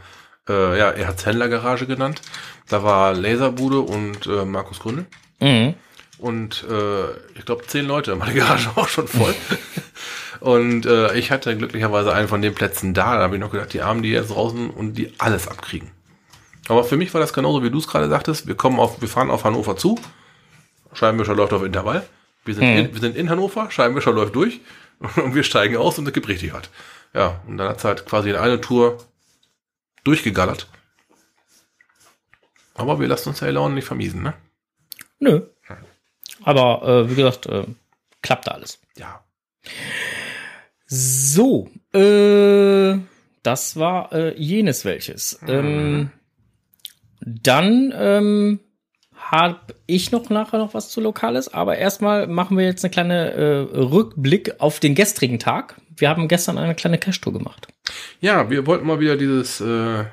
[0.49, 2.21] äh, ja, er hat Händlergarage genannt.
[2.67, 5.05] Da war Laserbude und äh, Markus Gründel.
[5.39, 5.75] Mhm.
[6.17, 9.33] Und äh, ich glaube, zehn Leute war die Garage auch schon voll.
[10.39, 13.15] und äh, ich hatte glücklicherweise einen von den Plätzen da.
[13.15, 15.89] Da habe ich noch gedacht, die Armen, die jetzt draußen und die alles abkriegen.
[16.67, 18.47] Aber für mich war das genauso, wie du es gerade sagtest.
[18.47, 19.99] Wir kommen auf, wir fahren auf Hannover zu.
[20.93, 22.03] Scheibenwischer läuft auf Intervall.
[22.45, 22.77] Wir sind, Mhm.
[22.77, 24.59] in, wir sind in Hannover, Scheibenwischer läuft durch
[25.17, 26.69] und wir steigen aus und es gibt richtig was.
[27.13, 28.97] Ja, und dann hat es halt quasi in eine Tour
[30.03, 30.67] durchgegallert.
[32.73, 34.33] Aber wir lassen uns ja Laune nicht vermiesen, ne?
[35.19, 35.41] Nö.
[36.43, 37.65] Aber äh, wie gesagt, äh,
[38.23, 38.79] klappte alles.
[38.97, 39.23] Ja.
[40.87, 42.97] So, äh,
[43.43, 45.39] das war äh, jenes welches.
[45.41, 45.49] Mhm.
[45.49, 46.11] Ähm,
[47.21, 48.59] dann ähm,
[49.21, 53.31] habe ich noch nachher noch was zu Lokales, aber erstmal machen wir jetzt eine kleine
[53.31, 55.75] äh, Rückblick auf den gestrigen Tag.
[55.95, 57.67] Wir haben gestern eine kleine Cash-Tour gemacht.
[58.19, 60.05] Ja, wir wollten mal wieder dieses äh,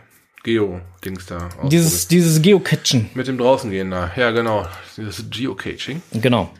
[0.45, 1.49] Geo-Dings da.
[1.65, 3.11] Dieses, dieses Geocachen.
[3.15, 4.11] Mit dem draußen gehen da.
[4.17, 4.67] Ja, genau.
[4.97, 6.03] Dieses Geocaching.
[6.13, 6.51] Genau.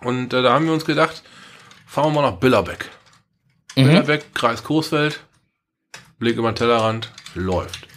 [0.00, 1.22] Und äh, da haben wir uns gedacht,
[1.86, 2.88] fahren wir mal nach Billerbeck.
[3.76, 3.84] Mhm.
[3.84, 5.20] Billerbeck, Kreis Coesfeld,
[6.18, 7.88] Blick über den Tellerrand, läuft.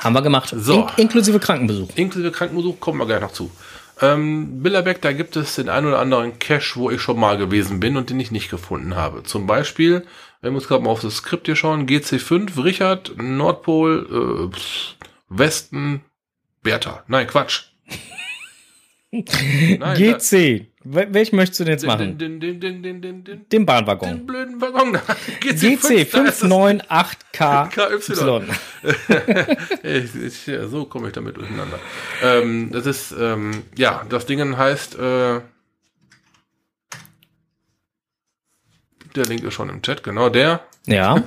[0.00, 0.54] Haben wir gemacht.
[0.56, 0.88] So.
[0.96, 1.88] In, inklusive Krankenbesuch.
[1.94, 3.50] Inklusive Krankenbesuch kommen wir gleich noch zu.
[4.00, 7.80] Ähm, Billerbeck, da gibt es den einen oder anderen Cache, wo ich schon mal gewesen
[7.80, 9.24] bin und den ich nicht gefunden habe.
[9.24, 10.04] Zum Beispiel,
[10.40, 14.94] wenn wir uns gerade mal auf das Skript hier schauen, GC5, Richard, Nordpol, äh, pff,
[15.28, 16.02] Westen,
[16.62, 17.02] Bertha.
[17.08, 17.64] Nein, Quatsch.
[19.10, 20.66] Nein, GC.
[20.90, 22.16] Wel- Welch möchtest du denn jetzt machen?
[22.18, 24.08] Den, den, den, den, den, den, Den Bahnwaggon.
[24.08, 25.00] den blöden Waggon da.
[25.40, 26.14] GC da ist es.
[26.42, 28.42] 598KY.
[29.82, 31.78] Ich, ich, ja, so komme ich damit durcheinander.
[32.22, 35.40] Ähm, das ist, ähm, ja, das Ding heißt, äh,
[39.16, 40.60] der Link ist schon im Chat, genau der.
[40.86, 41.22] Ja.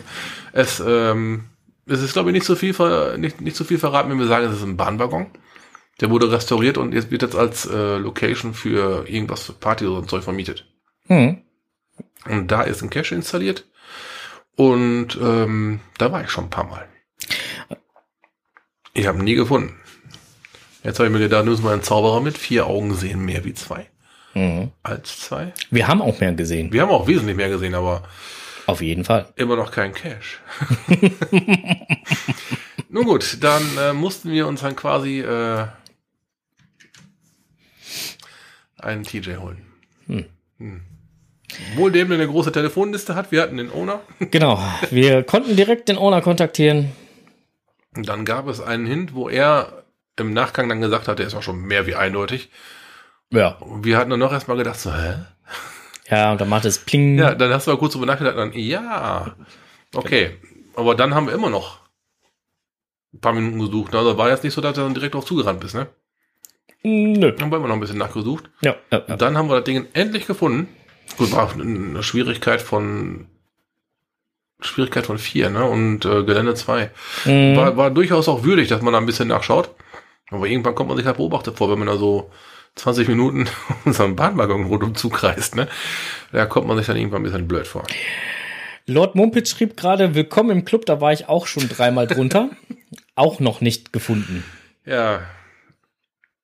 [0.53, 1.45] Es, ähm,
[1.85, 2.73] es ist, glaube ich, nicht so viel,
[3.17, 5.27] nicht, nicht so viel verraten, wenn wir sagen, es ist ein Bahnwaggon.
[6.01, 9.97] Der wurde restauriert und jetzt wird jetzt als äh, Location für irgendwas für Party oder
[9.97, 10.65] so ein Zeug vermietet.
[11.07, 11.41] Hm.
[12.25, 13.67] Und da ist ein Cache installiert.
[14.55, 16.87] Und ähm, da war ich schon ein paar Mal.
[18.93, 19.79] Ich habe ihn nie gefunden.
[20.83, 23.53] Jetzt habe ich mir gedacht, müssen wir einen Zauberer mit vier Augen sehen, mehr wie
[23.53, 23.87] zwei.
[24.33, 24.71] Mhm.
[24.83, 25.53] Als zwei.
[25.69, 26.73] Wir haben auch mehr gesehen.
[26.73, 28.03] Wir haben auch wesentlich mehr gesehen, aber
[28.65, 29.27] Auf jeden Fall.
[29.35, 30.39] immer noch kein Cache.
[32.89, 35.67] Nun gut, dann äh, mussten wir uns dann quasi äh,
[38.83, 39.65] einen TJ holen.
[40.07, 40.81] Hm.
[41.75, 43.31] Wohl dem, der eine große Telefonliste hat.
[43.31, 44.01] Wir hatten den Owner.
[44.19, 44.59] Genau.
[44.89, 46.91] Wir konnten direkt den Owner kontaktieren.
[47.95, 49.83] Und dann gab es einen Hint, wo er
[50.17, 52.49] im Nachgang dann gesagt hat, der ist auch schon mehr wie eindeutig.
[53.31, 53.55] Ja.
[53.57, 55.15] Und wir hatten dann noch erstmal gedacht, so, hä?
[56.09, 57.17] Ja, und dann macht es Pling.
[57.17, 59.35] Ja, dann hast du mal kurz drüber nachgedacht, dann, ja,
[59.95, 60.37] okay.
[60.75, 61.79] Aber dann haben wir immer noch
[63.13, 63.95] ein paar Minuten gesucht.
[63.95, 65.87] Also war jetzt nicht so, dass du dann direkt drauf zugerannt bist, ne?
[66.83, 67.31] Nö.
[67.31, 68.49] Dann haben wir noch ein bisschen nachgesucht.
[68.61, 69.13] Ja, ja, ja.
[69.13, 70.67] Und dann haben wir das Ding endlich gefunden.
[71.17, 73.27] Gut, war eine Schwierigkeit von
[74.61, 75.65] Schwierigkeit von vier, ne?
[75.65, 76.91] Und äh, Gelände zwei.
[77.25, 77.55] Mhm.
[77.55, 79.71] War, war durchaus auch würdig, dass man da ein bisschen nachschaut.
[80.29, 82.31] Aber irgendwann kommt man sich halt beobachtet vor, wenn man da so
[82.75, 83.47] 20 Minuten
[83.85, 85.67] unseren Bahnwaggon rundum zukreist, ne?
[86.31, 87.83] Da kommt man sich dann irgendwann ein bisschen blöd vor.
[88.87, 92.49] Lord Mumpitz schrieb gerade, willkommen im Club, da war ich auch schon dreimal drunter.
[93.15, 94.43] auch noch nicht gefunden.
[94.85, 95.21] Ja.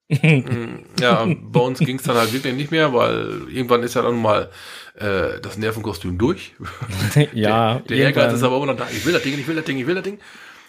[0.09, 4.01] Mm, ja, bei uns ging es dann halt wirklich nicht mehr, weil irgendwann ist ja
[4.01, 4.49] dann mal
[4.95, 6.53] äh, das Nervenkostüm durch.
[7.33, 8.87] ja, Der Ehrgeiz ist aber immer noch da.
[8.91, 10.19] Ich will das Ding, ich will das Ding, ich will das Ding.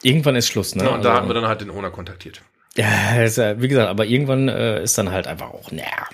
[0.03, 0.85] irgendwann ist Schluss, ne?
[0.85, 2.43] Ja, und da Also- hatten wir dann halt den Owner kontaktiert.
[2.77, 6.09] Ja, ist ja, wie gesagt, aber irgendwann äh, ist dann halt einfach auch, naja.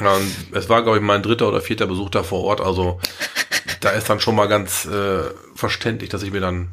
[0.00, 2.60] Ja, und es war, glaube ich, mein dritter oder vierter Besuch da vor Ort.
[2.60, 3.00] Also
[3.80, 5.22] da ist dann schon mal ganz äh,
[5.54, 6.72] verständlich, dass ich mir dann.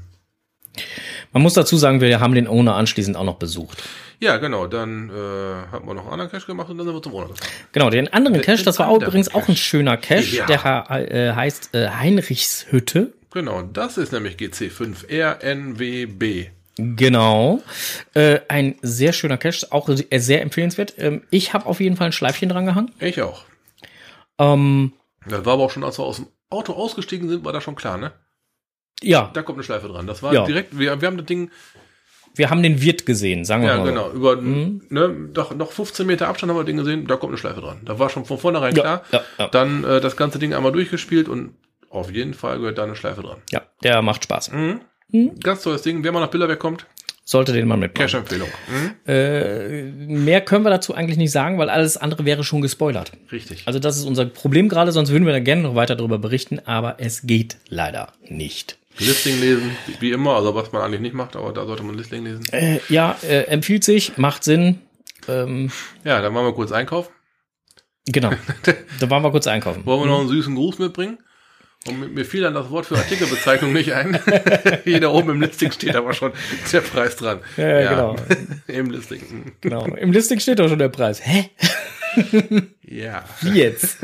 [1.34, 3.82] Man muss dazu sagen, wir haben den Owner anschließend auch noch besucht.
[4.20, 7.02] Ja, genau, dann äh, hat man noch einen anderen Cache gemacht und dann sind wir
[7.02, 7.48] zum Owner gefahren.
[7.72, 9.56] Genau, den anderen Den- Cache, das war übrigens auch ein Cache.
[9.58, 10.46] schöner Cache, Ja.
[10.46, 13.13] der äh, heißt äh, Heinrichshütte.
[13.34, 16.50] Genau, das ist nämlich GC5 RNWB.
[16.78, 17.62] Genau.
[18.13, 20.96] Äh, ein sehr schöner Cache, auch äh, sehr empfehlenswert.
[20.98, 22.91] Ähm, ich habe auf jeden Fall ein Schleifchen dran gehangen.
[23.00, 23.44] Ich auch.
[24.39, 24.94] Ähm,
[25.28, 27.76] Das war aber auch schon, als wir aus dem Auto ausgestiegen sind, war da schon
[27.76, 28.12] klar, ne?
[29.04, 30.08] Ja, Da kommt eine Schleife dran.
[30.08, 30.46] Das war Ja.
[30.46, 31.50] direkt, wir, wir haben das Ding,
[32.36, 33.86] wir haben den Wirt gesehen, sagen wir ja mal.
[33.86, 33.92] so.
[33.92, 34.84] genau, über Mhm.
[34.90, 37.82] ne, doch, noch 15 Meter Abstand haben wir Ding gesehen, da kommt eine Schleife dran.
[37.84, 39.04] Da war schon von vornherein Ja, klar.
[39.12, 39.48] ja, ja.
[39.50, 41.54] Dann äh, das ganze Ding einmal durchgespielt und
[41.90, 43.38] auf jeden Fall gehört da eine Schleife dran.
[43.52, 44.52] Ja, der macht Spaß.
[44.54, 44.82] Mhm.
[45.10, 45.40] Mhm.
[45.42, 46.04] Ganz tolles Ding.
[46.06, 46.86] Wer mal nach Bilderberg kommt,
[47.24, 48.02] Sollte den mal mitmachen.
[48.08, 48.48] Cash-Empfehlung.
[48.68, 48.92] Mhm.
[49.10, 53.12] Äh, mehr können wir dazu eigentlich nicht sagen, weil alles andere wäre schon gespoilert.
[53.32, 53.64] Richtig.
[53.68, 56.60] Also das ist unser Problem gerade, sonst würden wir da gerne noch weiter darüber berichten,
[56.66, 58.78] aber es geht leider nicht.
[59.06, 62.24] Listing lesen, wie- immer, also was man eigentlich nicht macht, aber da sollte man Listing
[62.24, 62.46] lesen.
[62.52, 64.80] Äh, ja, äh, empfiehlt sich, macht Sinn.
[65.28, 65.72] Ähm,
[66.04, 67.12] Ja, dann machen wir kurz einkaufen.
[68.06, 68.32] genau.
[69.00, 69.86] da waren wir kurz einkaufen.
[69.86, 71.20] Wollen wir noch einen süßen Gruß mitbringen?
[71.88, 74.20] Und mir- fiel dann das Wort für Artikelbezeichnung nicht ein.
[74.84, 76.32] Hier da oben im Listing steht aber schon
[76.72, 77.40] der Preis dran.
[77.58, 78.16] Ja, genau.
[78.68, 79.22] Im Listing.
[79.32, 79.52] Mhm.
[79.62, 79.86] genau.
[79.88, 81.22] Im Listing steht doch schon der Preis.
[81.26, 81.50] Hä?
[82.84, 83.24] Ja.
[83.42, 83.98] Wie jetzt?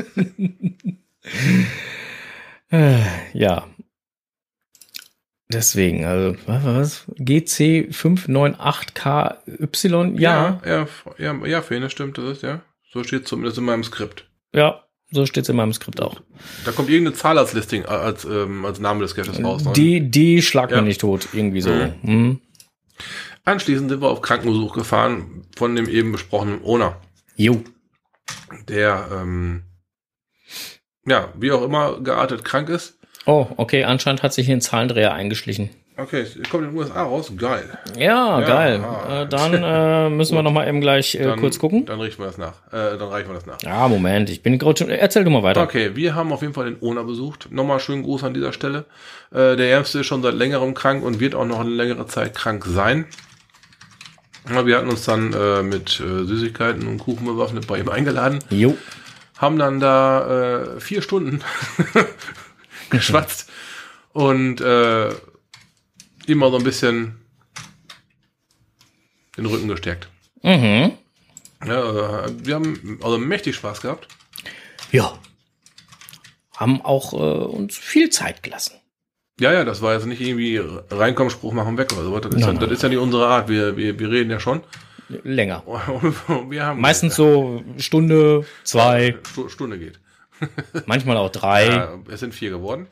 [2.72, 2.98] Äh,
[3.32, 3.66] ja.
[5.50, 7.04] Deswegen, also, was, was?
[7.18, 10.18] GC 598KY?
[10.20, 10.86] Ja, Ja, ja,
[11.18, 12.60] ja, ja, Fene, stimmt, das ist, ja.
[12.90, 14.28] So steht zumindest in meinem Skript.
[14.52, 16.20] ja, so steht's in meinem Skript auch.
[16.66, 19.64] Da kommt irgendeine Zahl als Listing, äh, als, ähm, als Name des Caches raus.
[19.64, 19.72] ne?
[19.72, 20.82] Die, die schlag Ja.
[20.82, 21.70] mir nicht tot, irgendwie so.
[21.70, 21.94] Mhm.
[22.02, 22.40] Hm.
[23.44, 27.00] Anschließend sind wir auf Krankenbesuch gefahren von dem eben besprochenen Owner,
[27.36, 27.62] Jo.
[28.68, 29.62] der, ähm,
[31.06, 32.97] ja, wie auch immer geartet krank ist.
[33.28, 35.68] Oh, okay, anscheinend hat sich hier ein Zahlendreher eingeschlichen.
[35.98, 37.76] Okay, kommt in den USA raus, geil.
[37.98, 38.80] Ja, Ja, geil.
[38.84, 39.22] ah.
[39.22, 41.84] Äh, dann äh, müssen wir noch mal eben gleich äh, Dann- kurz gucken.
[41.84, 42.54] Dann richten wir das nach.
[42.72, 43.60] Äh, dann reichen wir das nach.
[43.62, 44.88] Ja, Moment, ich bin gerade schon.
[44.88, 45.60] Erzähl du mal weiter.
[45.62, 47.48] Okay, wir haben auf jeden Fall den Owner besucht.
[47.50, 48.84] Nochmal schönen Gruß an dieser Stelle.
[49.30, 52.34] Äh, der Ärmste ist schon seit längerem krank und wird auch noch eine längere Zeit
[52.34, 53.04] krank sein.
[54.64, 58.38] Wir hatten uns dann äh, mit Süßigkeiten und Kuchen bewaffnet bei ihm eingeladen.
[58.48, 58.74] Jo.
[59.36, 61.42] Haben dann da vier Stunden
[62.90, 63.50] geschwatzt
[64.12, 65.08] und äh,
[66.26, 67.16] immer so ein bisschen
[69.36, 70.08] den Rücken gestärkt.
[70.42, 70.92] Mhm.
[71.66, 74.08] Ja, äh, wir haben also mächtig Spaß gehabt.
[74.92, 75.18] Ja.
[76.56, 78.74] Haben auch äh, uns viel Zeit gelassen.
[79.40, 82.18] Ja, ja, das war jetzt nicht irgendwie reinkommen, Spruch machen, weg oder so.
[82.18, 83.48] Das ist, ja, das ist ja nicht unsere Art.
[83.48, 84.62] Wir, wir, wir reden ja schon.
[85.08, 85.62] Länger.
[86.48, 90.00] wir haben Meistens so Stunde, zwei, Stu- Stunde geht.
[90.86, 91.66] Manchmal auch drei.
[91.66, 92.86] Ja, es sind vier geworden.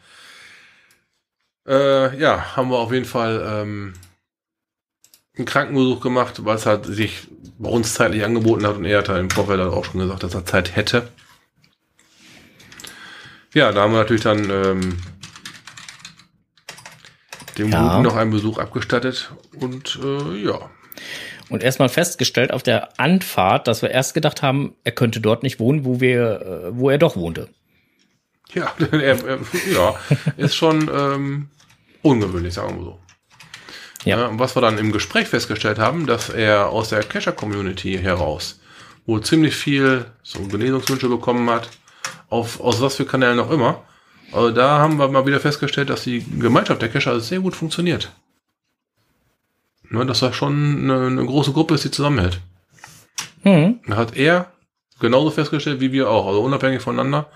[1.66, 3.94] Äh, ja, haben wir auf jeden Fall ähm,
[5.36, 7.28] einen Krankenbesuch gemacht, weil es halt sich
[7.58, 10.22] bei uns zeitlich angeboten hat und er hat halt im Vorfeld halt auch schon gesagt,
[10.22, 11.08] dass er Zeit hätte.
[13.54, 14.98] Ja, da haben wir natürlich dann ähm,
[17.58, 17.88] dem Ja.
[17.90, 20.70] Guten noch einen Besuch abgestattet und äh, ja.
[21.48, 25.60] Und erstmal festgestellt auf der Anfahrt, dass wir erst gedacht haben, er könnte dort nicht
[25.60, 27.48] wohnen, wo wir, äh, wo er doch wohnte.
[28.52, 29.38] Ja, er, er,
[29.72, 29.94] ja,
[30.36, 31.48] ist schon ähm,
[32.02, 32.98] ungewöhnlich, sagen wir so.
[34.04, 34.30] Ja.
[34.38, 38.60] Was wir dann im Gespräch festgestellt haben, dass er aus der Cacher-Community heraus
[39.04, 41.68] wohl ziemlich viel so Genesungswünsche bekommen hat,
[42.28, 43.84] auf, aus was für Kanälen auch immer.
[44.32, 48.12] Also da haben wir mal wieder festgestellt, dass die Gemeinschaft der Cacher sehr gut funktioniert.
[49.88, 52.40] Ne, dass da schon eine, eine große Gruppe ist, die zusammenhält.
[53.44, 53.80] Mhm.
[53.86, 54.50] Da hat er
[55.00, 56.26] genauso festgestellt wie wir auch.
[56.26, 57.30] Also unabhängig voneinander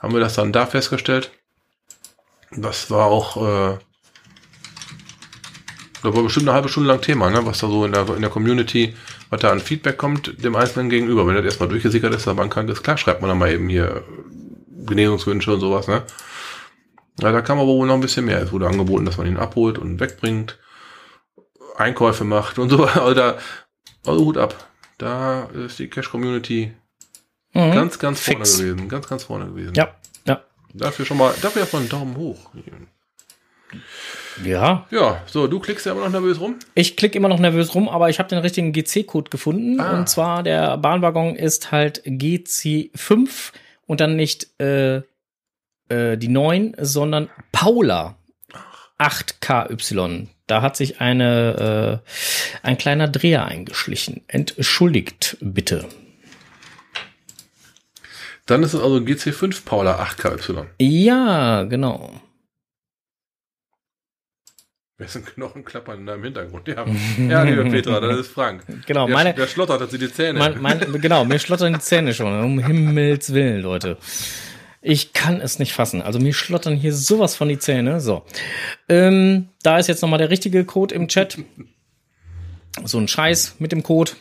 [0.00, 1.30] haben wir das dann da festgestellt.
[2.50, 3.78] Das war auch, äh,
[6.02, 7.44] das war bestimmt eine halbe Stunde lang Thema, ne?
[7.46, 8.94] was da so in der, in der Community,
[9.30, 11.26] was da an Feedback kommt, dem Einzelnen gegenüber.
[11.26, 13.68] Wenn das erstmal durchgesickert ist, dass man krank ist, klar schreibt man dann mal eben
[13.68, 14.04] hier
[14.86, 15.88] Genesungswünsche und sowas.
[15.88, 16.02] Ne?
[17.20, 18.42] Ja, da kam aber wohl noch ein bisschen mehr.
[18.42, 20.58] Es wurde angeboten, dass man ihn abholt und wegbringt,
[21.76, 22.84] Einkäufe macht und so.
[22.84, 23.38] Also da,
[24.06, 24.68] also Hut ab.
[24.98, 26.72] Da ist die Cash-Community
[27.56, 27.70] Mhm.
[27.72, 28.58] ganz, ganz vorne Fix.
[28.58, 28.88] gewesen.
[28.88, 29.74] Ganz, ganz vorne gewesen.
[29.76, 29.94] Ja,
[30.26, 30.42] ja.
[30.72, 32.50] Dafür schon mal, dafür erstmal einen Daumen hoch.
[34.44, 36.56] Ja, Ja, so, du klickst ja immer noch nervös rum.
[36.74, 39.78] ich klicke immer noch nervös rum, aber ich habe den richtigen GC-Code gefunden.
[39.80, 39.96] Ah.
[39.96, 43.52] Und zwar der Bahnwaggon ist halt GC5
[43.86, 45.02] und dann nicht äh,
[45.88, 48.16] äh, die 9, sondern Paula
[48.98, 50.28] 8KY.
[50.46, 54.22] Da hat sich eine äh, ein kleiner Dreher eingeschlichen.
[54.28, 55.86] Entschuldigt bitte.
[58.46, 60.66] Dann ist es also GC5 Paula 8KY.
[60.78, 62.20] Ja, genau.
[64.96, 66.68] Wer ist ein Knochenklapper in deinem Hintergrund?
[66.68, 66.84] Ja,
[67.18, 68.62] ja liebe Petra, das ist Frank.
[68.86, 70.38] Genau, der, meine, der schlottert hat sie die Zähne.
[70.38, 72.38] Mein, mein, genau, mir schlottern die Zähne schon.
[72.44, 73.96] Um Himmels Willen, Leute.
[74.86, 76.02] Ich kann es nicht fassen.
[76.02, 78.00] Also mir schlottern hier sowas von die Zähne.
[78.00, 78.22] So.
[78.86, 81.38] Ähm, da ist jetzt nochmal der richtige Code im Chat.
[82.84, 84.12] So ein Scheiß mit dem Code.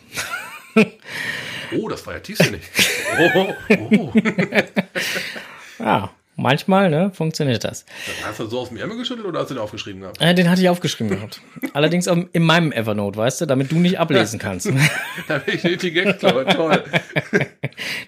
[1.78, 2.62] oh, das war ja tiefsinnig.
[3.36, 3.54] Oh,
[3.92, 4.14] oh.
[5.80, 7.84] Ja, manchmal, ne, funktioniert das.
[8.24, 10.22] Hast du so aus dem Ärmel geschüttelt oder hast du den aufgeschrieben gehabt?
[10.22, 11.42] Äh, den hatte ich aufgeschrieben gehabt.
[11.74, 14.72] Allerdings in meinem Evernote, weißt du, damit du nicht ablesen kannst.
[15.28, 16.46] Da bin ich nicht die Gags klaue.
[16.46, 16.84] Toll.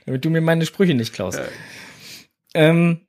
[0.05, 1.41] damit du mir meine Sprüche nicht klaust.
[2.55, 3.01] Ähm,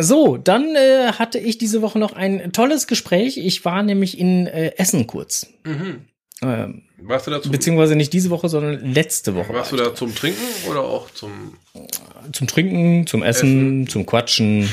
[0.00, 3.36] so, dann äh, hatte ich diese Woche noch ein tolles Gespräch.
[3.36, 5.48] Ich war nämlich in äh, Essen kurz.
[5.64, 6.06] Mhm.
[6.40, 9.52] Ähm, Warst du da zum, beziehungsweise nicht diese Woche, sondern letzte Woche.
[9.52, 11.58] warst du war da zum Trinken oder auch zum.
[12.32, 14.68] Zum Trinken, zum Essen, zum Quatschen.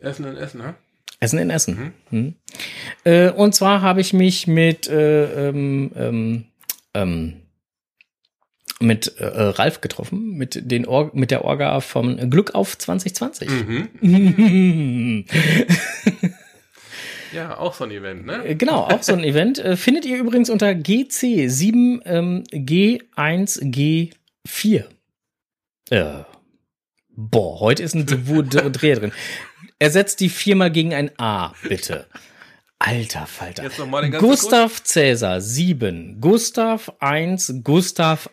[0.00, 0.74] Essen in Essen, ha?
[1.20, 1.92] Essen in Essen.
[2.10, 2.34] Mhm.
[3.04, 6.44] Äh, und zwar habe ich mich mit äh, ähm, ähm,
[6.94, 7.42] ähm,
[8.80, 13.48] mit äh, Ralf getroffen, mit den Or mit der Orga von Glück auf 2020.
[14.02, 15.24] Mhm.
[17.32, 18.44] Ja, auch so ein Event, ne?
[18.44, 19.60] Äh, Genau, auch so ein Event.
[19.60, 24.14] Äh, findet ihr übrigens unter GC7 ähm, G1G4.
[25.90, 26.04] Äh,
[27.14, 29.12] boah, heute ist ein Dw- D- Dreh drin.
[29.78, 32.06] Ersetzt die viermal gegen ein A, bitte.
[32.80, 33.62] Alter Falter.
[34.18, 38.28] Gustav Cäsar 7, Gustav 1, Gustav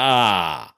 [0.00, 0.74] A.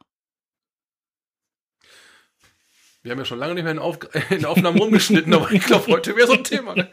[3.02, 3.98] Wir haben ja schon lange nicht mehr in, Auf
[4.30, 6.74] in Aufnahmen rumgeschnitten, aber ich glaube, heute wäre so ein Thema.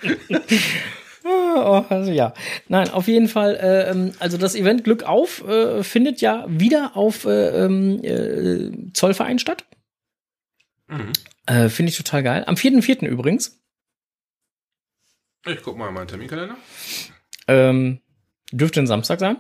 [1.21, 2.33] Oh, also ja.
[2.69, 6.95] Nein, auf jeden Fall, äh, ähm, also das Event Glück auf äh, findet ja wieder
[6.95, 9.65] auf äh, ähm, äh, Zollverein statt.
[10.87, 11.11] Mhm.
[11.45, 12.45] Äh, Finde ich total geil.
[12.47, 13.05] Am 4.4.
[13.05, 13.61] übrigens.
[15.45, 16.55] Ich guck mal in meinen Terminkalender.
[17.47, 17.99] Ähm,
[18.51, 19.37] dürfte ein Samstag sein.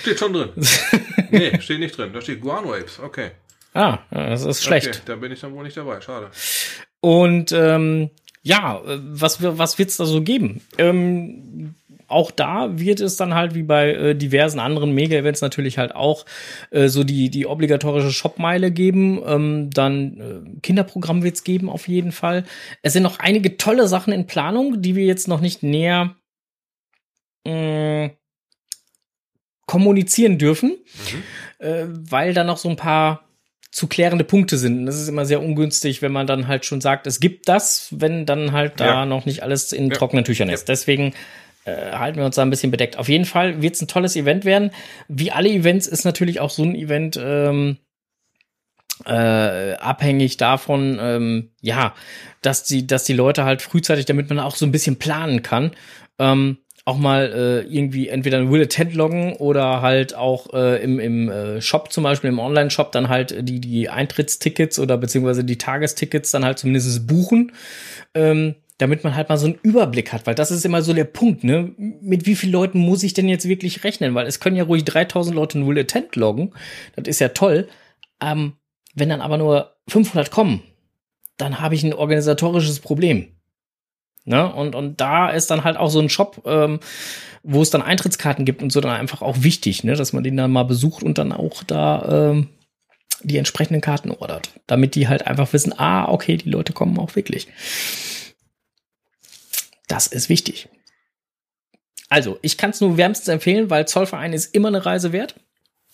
[0.00, 0.50] Steht schon drin.
[1.30, 2.12] nee, steht nicht drin.
[2.12, 2.98] Da steht Guano Apes.
[2.98, 3.32] Okay.
[3.74, 4.88] Ah, das ist schlecht.
[4.88, 6.00] Okay, da bin ich dann wohl nicht dabei.
[6.00, 6.30] Schade.
[7.00, 8.10] Und ähm,
[8.42, 10.62] ja, was, was wird's da so geben?
[10.78, 11.74] Ähm,
[12.08, 16.24] auch da wird es dann halt wie bei äh, diversen anderen Mega-Events natürlich halt auch
[16.70, 19.20] äh, so die, die obligatorische Shopmeile geben.
[19.24, 22.44] Ähm, dann äh, Kinderprogramm wird es geben auf jeden Fall.
[22.82, 26.16] Es sind noch einige tolle Sachen in Planung, die wir jetzt noch nicht näher
[27.46, 28.10] mh, mm,
[29.70, 30.70] kommunizieren dürfen,
[31.60, 31.64] mhm.
[31.64, 33.28] äh, weil da noch so ein paar
[33.70, 34.84] zu klärende Punkte sind.
[34.84, 38.26] Das ist immer sehr ungünstig, wenn man dann halt schon sagt, es gibt das, wenn
[38.26, 39.06] dann halt da ja.
[39.06, 39.94] noch nicht alles in ja.
[39.94, 40.62] trockenen Tüchern ist.
[40.62, 40.72] Ja.
[40.72, 41.14] Deswegen
[41.66, 42.98] äh, halten wir uns da ein bisschen bedeckt.
[42.98, 44.72] Auf jeden Fall wird es ein tolles Event werden.
[45.06, 47.76] Wie alle Events ist natürlich auch so ein Event ähm,
[49.06, 51.94] äh, abhängig davon, ähm, ja,
[52.42, 55.70] dass die, dass die Leute halt frühzeitig, damit man auch so ein bisschen planen kann,
[56.18, 60.98] ähm, auch mal äh, irgendwie entweder ein Will Attend loggen oder halt auch äh, im,
[60.98, 65.58] im äh, Shop zum Beispiel, im Online-Shop dann halt die, die Eintrittstickets oder beziehungsweise die
[65.58, 67.52] Tagestickets dann halt zumindest buchen,
[68.14, 71.04] ähm, damit man halt mal so einen Überblick hat, weil das ist immer so der
[71.04, 71.74] Punkt, ne?
[71.76, 74.14] Mit wie vielen Leuten muss ich denn jetzt wirklich rechnen?
[74.14, 76.52] Weil es können ja ruhig 3000 Leute ein Will Attend loggen,
[76.96, 77.68] das ist ja toll.
[78.22, 78.54] Ähm,
[78.94, 80.62] wenn dann aber nur 500 kommen,
[81.36, 83.28] dann habe ich ein organisatorisches Problem.
[84.24, 84.52] Ne?
[84.52, 86.80] Und, und da ist dann halt auch so ein Shop, ähm,
[87.42, 89.94] wo es dann Eintrittskarten gibt und so dann einfach auch wichtig, ne?
[89.94, 92.48] dass man den dann mal besucht und dann auch da ähm,
[93.22, 94.50] die entsprechenden Karten ordert.
[94.66, 97.48] Damit die halt einfach wissen, ah, okay, die Leute kommen auch wirklich.
[99.88, 100.68] Das ist wichtig.
[102.08, 105.34] Also, ich kann es nur wärmstens empfehlen, weil Zollverein ist immer eine Reise wert.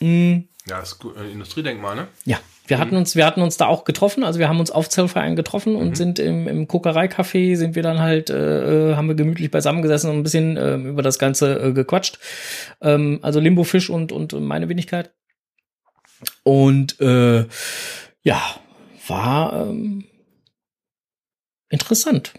[0.01, 0.49] Mhm.
[0.66, 1.16] Ja, das ist gut.
[1.16, 2.09] Äh, Industriedenkmal, ne?
[2.24, 3.01] Ja, wir hatten mhm.
[3.01, 5.91] uns, wir hatten uns da auch getroffen, also wir haben uns auf Zollverein getroffen und
[5.91, 5.95] mhm.
[5.95, 10.19] sind im, im Kokereicafé, sind wir dann halt, äh, äh, haben wir gemütlich beisammengesessen und
[10.19, 12.19] ein bisschen äh, über das Ganze äh, gequatscht.
[12.81, 15.11] Ähm, also Limbo Fisch und, und meine Wenigkeit.
[16.43, 17.47] Und äh,
[18.23, 18.43] ja,
[19.07, 20.05] war ähm,
[21.69, 22.35] interessant.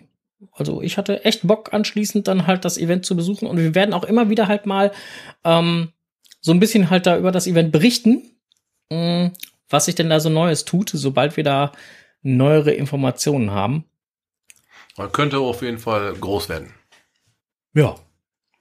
[0.52, 3.94] Also ich hatte echt Bock anschließend dann halt das Event zu besuchen und wir werden
[3.94, 4.92] auch immer wieder halt mal
[5.44, 5.90] ähm,
[6.42, 8.24] so ein bisschen halt da über das Event berichten.
[8.92, 9.28] Mm,
[9.70, 11.72] was sich denn da so Neues tut, sobald wir da
[12.22, 13.86] neuere Informationen haben.
[14.98, 16.74] Man könnte auf jeden Fall groß werden.
[17.74, 17.96] Ja.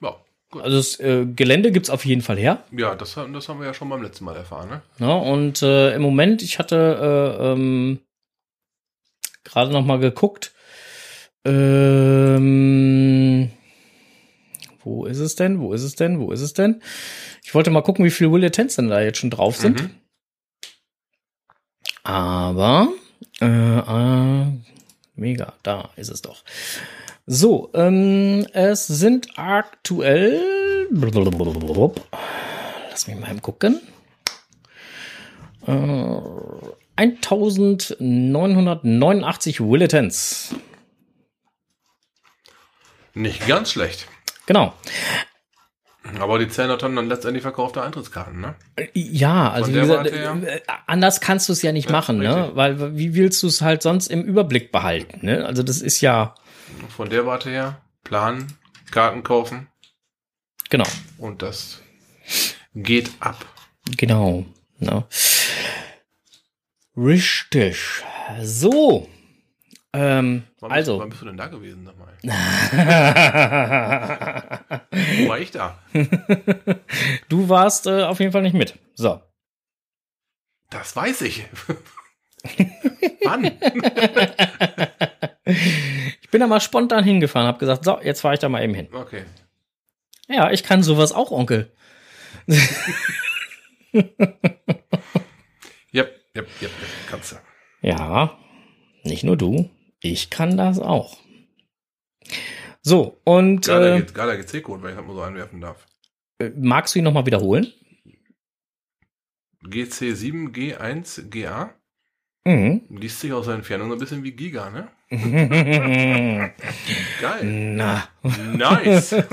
[0.00, 0.16] Ja.
[0.50, 0.62] Gut.
[0.62, 2.64] Also das äh, Gelände gibt's auf jeden Fall her.
[2.70, 4.68] Ja, das, das haben wir ja schon beim letzten Mal erfahren.
[4.68, 4.82] Ne?
[4.98, 8.00] Ja, und äh, im Moment, ich hatte äh, ähm,
[9.44, 10.52] gerade noch mal geguckt.
[11.44, 13.50] Ähm,
[14.82, 15.60] wo ist es denn?
[15.60, 16.20] Wo ist es denn?
[16.20, 16.82] Wo ist es denn?
[17.42, 19.82] Ich wollte mal gucken, wie viele Will Tens denn da jetzt schon drauf sind.
[19.82, 19.90] Mhm.
[22.06, 22.88] Aber,
[23.40, 24.46] äh, äh,
[25.16, 26.44] mega, da ist es doch.
[27.26, 30.86] So, ähm, es sind aktuell,
[32.90, 33.80] lass mich mal gucken,
[35.66, 36.20] äh,
[36.94, 40.54] 1989 Willetons.
[43.14, 44.06] Nicht ganz schlecht.
[44.46, 44.74] Genau.
[46.20, 48.54] Aber die zählen dann, dann letztendlich verkaufte Eintrittskarten, ne?
[48.94, 52.28] Ja, also wie gesagt, äh, anders kannst du es ja nicht ja, machen, ne?
[52.28, 52.46] richtig.
[52.48, 52.56] ne?
[52.56, 55.44] Weil wie willst du es halt sonst im Überblick behalten, ne?
[55.44, 56.34] Also das ist ja.
[56.88, 58.52] Von der Warte her, planen,
[58.90, 59.68] Karten kaufen.
[60.70, 60.86] Genau.
[61.18, 61.80] Und das
[62.74, 63.44] geht ab.
[63.96, 64.44] Genau.
[64.78, 65.04] Ne?
[66.96, 67.78] Richtig.
[68.42, 69.08] So.
[69.98, 70.98] Ähm, wann also.
[70.98, 72.12] Bist, wann bist du denn da gewesen, sag mal?
[74.90, 75.78] Wo war ich da?
[77.30, 78.78] du warst äh, auf jeden Fall nicht mit.
[78.94, 79.22] So.
[80.68, 81.46] Das weiß ich.
[83.24, 83.44] wann?
[86.20, 88.74] ich bin da mal spontan hingefahren, hab gesagt, so, jetzt fahre ich da mal eben
[88.74, 88.88] hin.
[88.92, 89.24] Okay.
[90.28, 91.72] Ja, ich kann sowas auch, Onkel.
[93.94, 94.12] Yep,
[95.94, 96.70] yep, yep,
[97.08, 97.36] kannst du.
[97.80, 98.36] Ja,
[99.04, 99.70] nicht nur du.
[100.12, 101.18] Ich kann das auch.
[102.80, 103.66] So, und.
[103.66, 105.84] Geiler, äh, geiler GC-Code, wenn ich das mal so einwerfen darf.
[106.38, 107.72] Äh, magst du ihn nochmal wiederholen?
[109.64, 111.70] GC7G1GA.
[112.44, 112.82] Mhm.
[112.90, 114.86] Liest sich aus der Entfernung ein bisschen wie Giga, ne?
[117.20, 117.42] Geil.
[117.42, 118.08] Na.
[118.22, 119.10] Nice.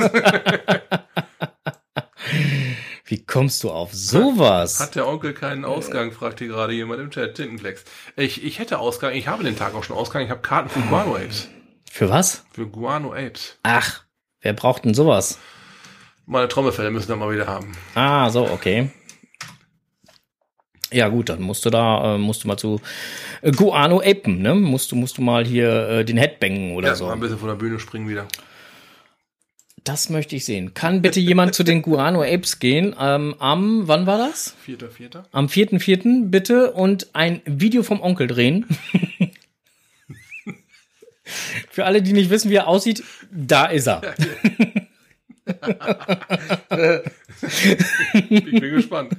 [3.14, 4.80] Wie kommst du auf sowas?
[4.80, 7.36] Hat der Onkel keinen Ausgang, fragt hier gerade jemand im Chat.
[7.36, 7.84] Tintenklecks.
[8.16, 10.80] Ich, ich hätte Ausgang, ich habe den Tag auch schon Ausgang, ich habe Karten für
[10.80, 11.47] Guano Apes.
[11.91, 12.43] Für was?
[12.53, 13.59] Für Guano Apes.
[13.61, 14.01] Ach,
[14.41, 15.38] wer braucht denn sowas?
[16.26, 17.74] Meine Trommelfälle müssen wir mal wieder haben.
[17.93, 18.89] Ah, so, okay.
[20.91, 22.82] Ja gut, dann musst du da, äh, musst du mal zu
[23.43, 24.55] äh, Guano Apen, ne?
[24.55, 27.05] Musst du, musst du mal hier äh, den Headbangen oder ja, so.
[27.05, 28.26] Mal ein bisschen von der Bühne springen wieder.
[29.84, 30.74] Das möchte ich sehen.
[30.74, 32.96] Kann bitte jemand zu den Guano Apes gehen?
[32.98, 34.56] Ähm, am, wann war das?
[34.64, 35.28] Vierter, vierter.
[35.32, 36.72] Am vierten, vierten, bitte.
[36.72, 38.66] Und ein Video vom Onkel drehen.
[41.70, 44.02] Für alle, die nicht wissen, wie er aussieht, da ist er.
[48.30, 49.18] ich bin gespannt.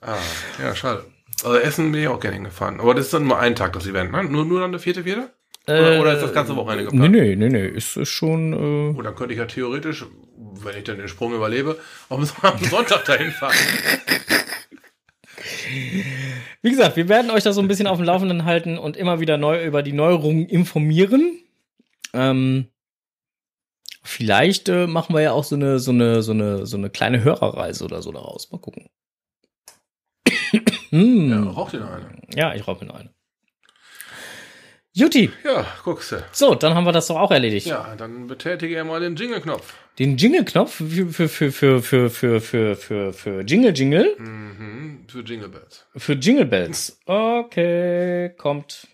[0.00, 0.18] Ah,
[0.60, 1.04] ja, schade.
[1.44, 2.80] Also Essen bin ich auch gerne hingefahren.
[2.80, 4.24] Aber das ist dann nur ein Tag das Event, ne?
[4.24, 5.30] Nur, nur dann der vierte, vierte?
[5.66, 7.10] Oder, oder ist das ganze Wochenende geplant?
[7.12, 7.66] Nee, nee, nee, nee.
[7.66, 8.96] Ist, ist schon.
[8.96, 10.04] Äh dann könnte ich ja theoretisch,
[10.62, 11.78] wenn ich dann den Sprung überlebe,
[12.10, 13.54] auch am Sonntag dahin fahren.
[16.62, 19.20] Wie gesagt, wir werden euch da so ein bisschen auf dem Laufenden halten und immer
[19.20, 21.38] wieder neu über die Neuerungen informieren.
[22.12, 22.68] Ähm,
[24.02, 27.24] vielleicht äh, machen wir ja auch so eine, so eine, so eine, so eine kleine
[27.24, 28.50] Hörerreise oder so daraus.
[28.52, 28.88] Mal gucken.
[30.90, 31.30] hm.
[31.30, 31.50] Ja, ja.
[31.50, 32.54] raucht ihr noch eine?
[32.56, 33.14] ich rauche mir noch eine.
[34.96, 35.28] Juti.
[35.42, 36.24] Ja, guckst du.
[36.30, 37.66] So, dann haben wir das doch auch erledigt.
[37.66, 39.74] Ja, dann betätige er mal den Jingle-Knopf.
[39.98, 44.14] Den Jingle-Knopf für, für, für, für, für, für, für, für Jingle Jingle?
[44.16, 45.84] Mhm, für Jingle Bells.
[45.96, 46.96] Für Jingle Bells.
[47.06, 48.86] Okay, kommt.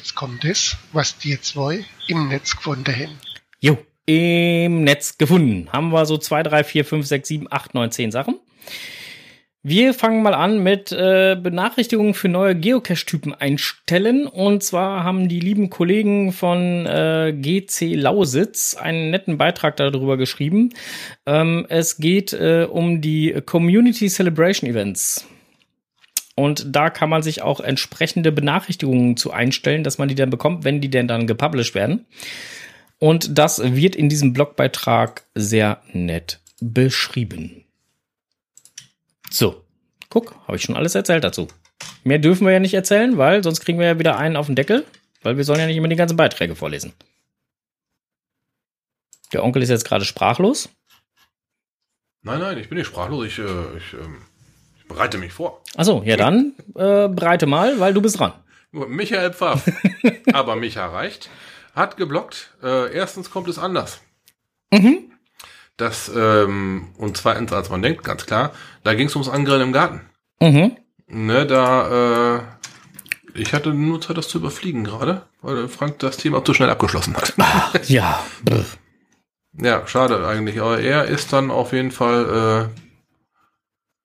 [0.00, 3.18] Jetzt kommt es, was die zwei im Netz gefunden haben.
[3.60, 3.76] Jo,
[4.06, 5.68] im Netz gefunden.
[5.70, 8.40] Haben wir so zwei, drei, vier, fünf, sechs, sieben, acht, neun, zehn Sachen.
[9.62, 14.26] Wir fangen mal an mit äh, Benachrichtigungen für neue Geocache-Typen einstellen.
[14.26, 20.72] Und zwar haben die lieben Kollegen von äh, GC Lausitz einen netten Beitrag darüber geschrieben.
[21.26, 25.26] Ähm, es geht äh, um die Community Celebration Events.
[26.40, 30.64] Und da kann man sich auch entsprechende Benachrichtigungen zu einstellen, dass man die dann bekommt,
[30.64, 32.06] wenn die denn dann gepublished werden.
[32.98, 37.66] Und das wird in diesem Blogbeitrag sehr nett beschrieben.
[39.30, 39.66] So,
[40.08, 41.46] guck, habe ich schon alles erzählt dazu.
[42.04, 44.56] Mehr dürfen wir ja nicht erzählen, weil sonst kriegen wir ja wieder einen auf den
[44.56, 44.86] Deckel,
[45.22, 46.94] weil wir sollen ja nicht immer die ganzen Beiträge vorlesen.
[49.34, 50.70] Der Onkel ist jetzt gerade sprachlos.
[52.22, 53.26] Nein, nein, ich bin nicht sprachlos.
[53.26, 54.22] Ich, äh, ich, ähm,
[54.90, 55.62] bereite mich vor.
[55.76, 58.32] Achso, ja dann äh, bereite mal, weil du bist dran.
[58.72, 59.70] Michael Pfaff,
[60.32, 61.28] aber Micha reicht,
[61.74, 62.50] hat geblockt.
[62.62, 64.00] Äh, erstens kommt es anders.
[64.72, 65.10] Mhm.
[65.76, 68.52] Das, ähm, und zweitens, als man denkt, ganz klar,
[68.84, 70.02] da ging es ums Angrillen im Garten.
[70.40, 70.76] Mhm.
[71.08, 72.40] Ne, da, äh,
[73.34, 77.16] ich hatte nur Zeit, das zu überfliegen gerade, weil Frank das Thema zu schnell abgeschlossen
[77.16, 77.34] hat.
[77.88, 78.24] Ja.
[78.44, 78.64] brr.
[79.54, 82.89] ja, schade eigentlich, aber er ist dann auf jeden Fall, äh,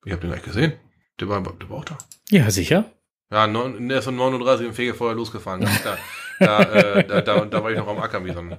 [0.06, 0.72] ich habe den gleich gesehen.
[1.20, 1.98] Der war, der war auch da.
[2.30, 2.84] Ja, sicher.
[3.30, 5.64] Ja, neun, der ist um 39 im Fegefeuer losgefahren.
[5.82, 5.98] Klar.
[6.38, 8.56] Da, äh, da, da, da war ich noch am Ackern wie so ein,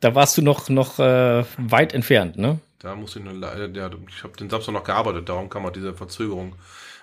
[0.00, 2.58] Da warst du noch, noch äh, weit entfernt, ne?
[2.80, 5.70] Da musste ich nur, le- ja, ich habe den Samstag noch gearbeitet, darum kam auch
[5.70, 6.56] diese Verzögerung.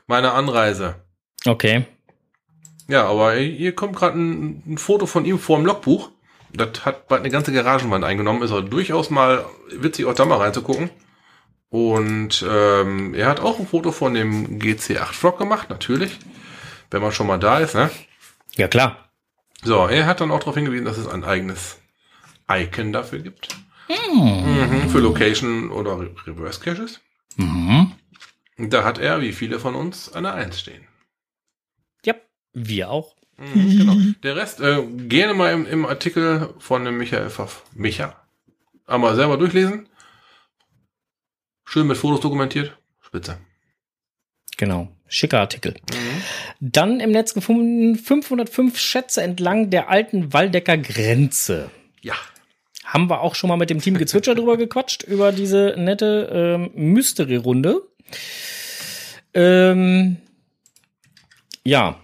[0.08, 0.96] Meine Anreise.
[1.46, 1.86] Okay.
[2.88, 6.12] Ja, aber hier kommt gerade ein, ein Foto von ihm vor dem Logbuch.
[6.54, 8.44] Das hat bald eine ganze Garagenwand eingenommen.
[8.44, 10.90] Ist aber durchaus mal witzig, auch da mal reinzugucken.
[11.72, 16.20] Und ähm, er hat auch ein Foto von dem GC8 Frog gemacht, natürlich.
[16.92, 17.90] Wenn man schon mal da ist, ne?
[18.58, 19.10] Ja, klar.
[19.64, 21.80] So, er hat dann auch darauf hingewiesen, dass es ein eigenes
[22.52, 23.56] Icon dafür gibt.
[23.88, 27.00] Mhm, für Location oder Re Reverse Caches.
[27.38, 27.94] Mhm.
[28.58, 30.86] Da hat er, wie viele von uns, eine 1 stehen.
[32.06, 32.16] Ja,
[32.52, 33.16] wir auch.
[33.38, 33.96] Mhm, genau.
[34.24, 37.64] Der Rest, äh, gerne mal im, im Artikel von dem Michael Pfaff.
[37.74, 38.18] Micha.
[38.88, 39.88] Einmal selber durchlesen.
[41.72, 42.78] Schön mit Fotos dokumentiert.
[43.00, 43.38] Spitze.
[44.58, 44.90] Genau.
[45.08, 45.76] Schicker Artikel.
[46.60, 51.72] Dann im Netz gefunden 505 Schätze entlang der alten Waldecker Grenze.
[52.02, 52.16] Ja.
[52.84, 56.72] Haben wir auch schon mal mit dem Team Gezwitscher drüber gequatscht, über diese nette ähm,
[56.76, 57.82] Mystery-Runde.
[59.34, 60.18] Ähm,
[61.64, 61.98] ja,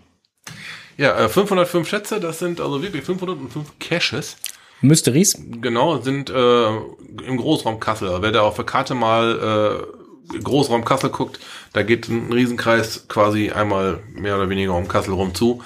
[0.95, 4.37] Ja, äh, 505 Schätze, das sind also wirklich 505 Caches.
[4.81, 5.37] Mysteries.
[5.61, 8.17] Genau, sind äh, im Großraum Kassel.
[8.21, 9.85] Wer da auf der Karte mal
[10.33, 11.39] äh, Großraum Kassel guckt,
[11.73, 15.61] da geht ein Riesenkreis quasi einmal mehr oder weniger um Kassel rum zu.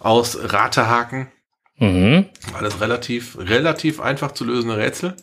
[0.00, 1.28] Aus Ratehaken,
[1.78, 2.26] Mhm.
[2.56, 5.16] Alles relativ, relativ einfach zu lösende Rätsel.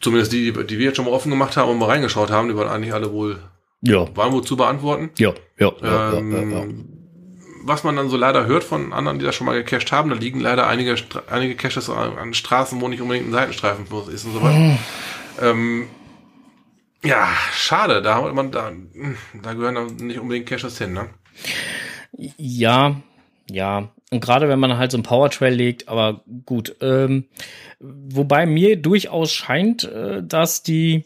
[0.00, 2.56] Zumindest die, die wir jetzt schon mal offen gemacht haben und mal reingeschaut haben, die
[2.56, 3.38] waren eigentlich alle wohl,
[3.80, 5.10] Ja, waren wohl zu beantworten.
[5.18, 6.64] ja, ja, ja, ja, Ähm, ja, ja.
[7.66, 10.16] Was man dann so leider hört von anderen, die das schon mal gecached haben, da
[10.16, 10.96] liegen leider einige,
[11.30, 14.78] einige Caches an, an Straßen, wo nicht unbedingt ein Seitenstreifen ist und so weiter.
[15.40, 15.88] ähm,
[17.02, 18.72] ja, schade, da man, da,
[19.42, 21.08] da gehören dann nicht unbedingt Caches hin, ne?
[22.36, 22.96] Ja,
[23.50, 23.90] ja.
[24.10, 26.76] Und gerade wenn man halt so ein Powertrail legt, aber gut.
[26.80, 27.24] Ähm,
[27.80, 31.04] wobei mir durchaus scheint, äh, dass die,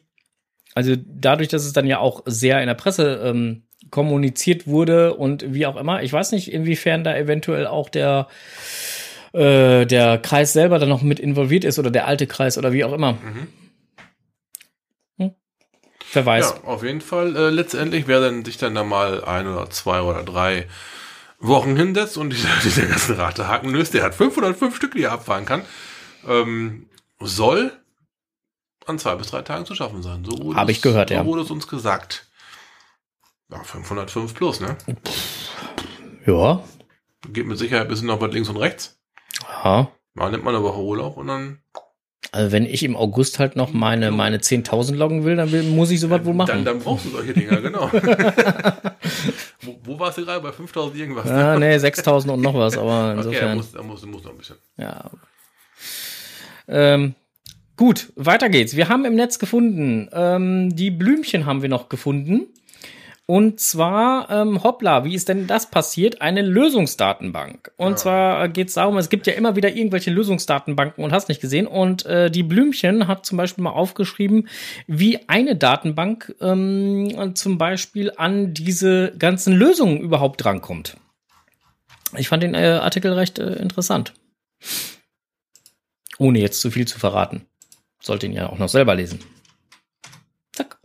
[0.74, 5.53] also dadurch, dass es dann ja auch sehr in der Presse ähm, kommuniziert wurde und
[5.55, 6.03] wie auch immer.
[6.03, 8.28] Ich weiß nicht, inwiefern da eventuell auch der
[9.32, 12.84] äh, der Kreis selber dann noch mit involviert ist oder der alte Kreis oder wie
[12.84, 13.18] auch immer.
[13.20, 13.49] Hm?
[16.12, 16.55] Wer weiß.
[16.62, 17.36] Ja, auf jeden Fall.
[17.36, 20.66] Äh, letztendlich, wer dann sich dann da mal ein oder zwei oder drei
[21.39, 25.45] Wochen hinsetzt und diese, diese ganzen Ratehaken löst, der hat 505 Stück, die er abfahren
[25.45, 25.62] kann,
[26.26, 26.86] ähm,
[27.20, 27.72] soll
[28.86, 30.24] an zwei bis drei Tagen zu schaffen sein.
[30.24, 31.26] So wurde Hab es- ich gehört, so ja.
[31.26, 32.26] wurde es uns gesagt.
[33.51, 34.76] Ja, 505 plus, ne?
[36.26, 36.62] Ja.
[37.32, 38.99] Geht mit Sicherheit ein bisschen noch was links und rechts.
[39.64, 39.90] ja.
[40.14, 41.59] Mal nimmt man eine Woche Urlaub und dann,
[42.32, 45.90] Also wenn ich im August halt noch meine, meine 10.000 loggen will, dann will, muss
[45.92, 46.64] ich sowas wohl dann, machen.
[46.64, 47.88] dann brauchst du solche Dinger, genau.
[49.62, 50.40] wo, wo warst du gerade?
[50.42, 51.26] Bei 5000 irgendwas?
[51.28, 53.57] ja, nee, 6.000 und noch was, aber okay, da insofern.
[53.57, 54.57] muss, da muss, da muss noch ein bisschen.
[54.76, 55.11] Ja.
[56.66, 57.14] Ähm,
[57.76, 58.74] gut, weiter geht's.
[58.76, 62.46] Wir haben im Netz gefunden, ähm, die Blümchen haben wir noch gefunden.
[63.30, 66.22] Und zwar, ähm, hoppla, wie ist denn das passiert?
[66.22, 67.72] Eine Lösungsdatenbank.
[67.76, 71.66] Und zwar geht's darum, es gibt ja immer wieder irgendwelche Lösungsdatenbanken und hast nicht gesehen.
[71.66, 74.48] Und äh, die Blümchen hat zum Beispiel mal aufgeschrieben,
[74.86, 80.96] wie eine Datenbank ähm, zum Beispiel an diese ganzen Lösungen überhaupt drankommt.
[82.16, 84.14] Ich fand den äh, Artikel recht äh, interessant.
[86.16, 87.44] Ohne jetzt zu viel zu verraten.
[88.00, 89.20] Sollte ihn ja auch noch selber lesen.
[90.54, 90.78] Zack.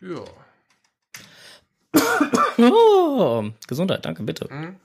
[0.00, 0.22] Ja.
[2.58, 4.48] Oh, Gesundheit, danke, bitte.
[4.50, 4.76] Mhm.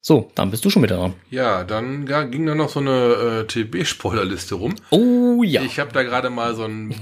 [0.00, 1.14] So, dann bist du schon wieder dran.
[1.30, 4.76] Ja, dann ging da noch so eine äh, TB-Spoilerliste rum.
[4.90, 5.62] Oh ja.
[5.62, 6.94] Ich habe da gerade mal so einen,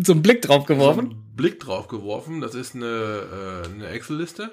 [0.04, 1.00] so einen Blick drauf so geworfen.
[1.00, 2.42] einen Blick drauf geworfen.
[2.42, 2.84] Das ist eine,
[3.64, 4.50] äh, eine Excel-Liste.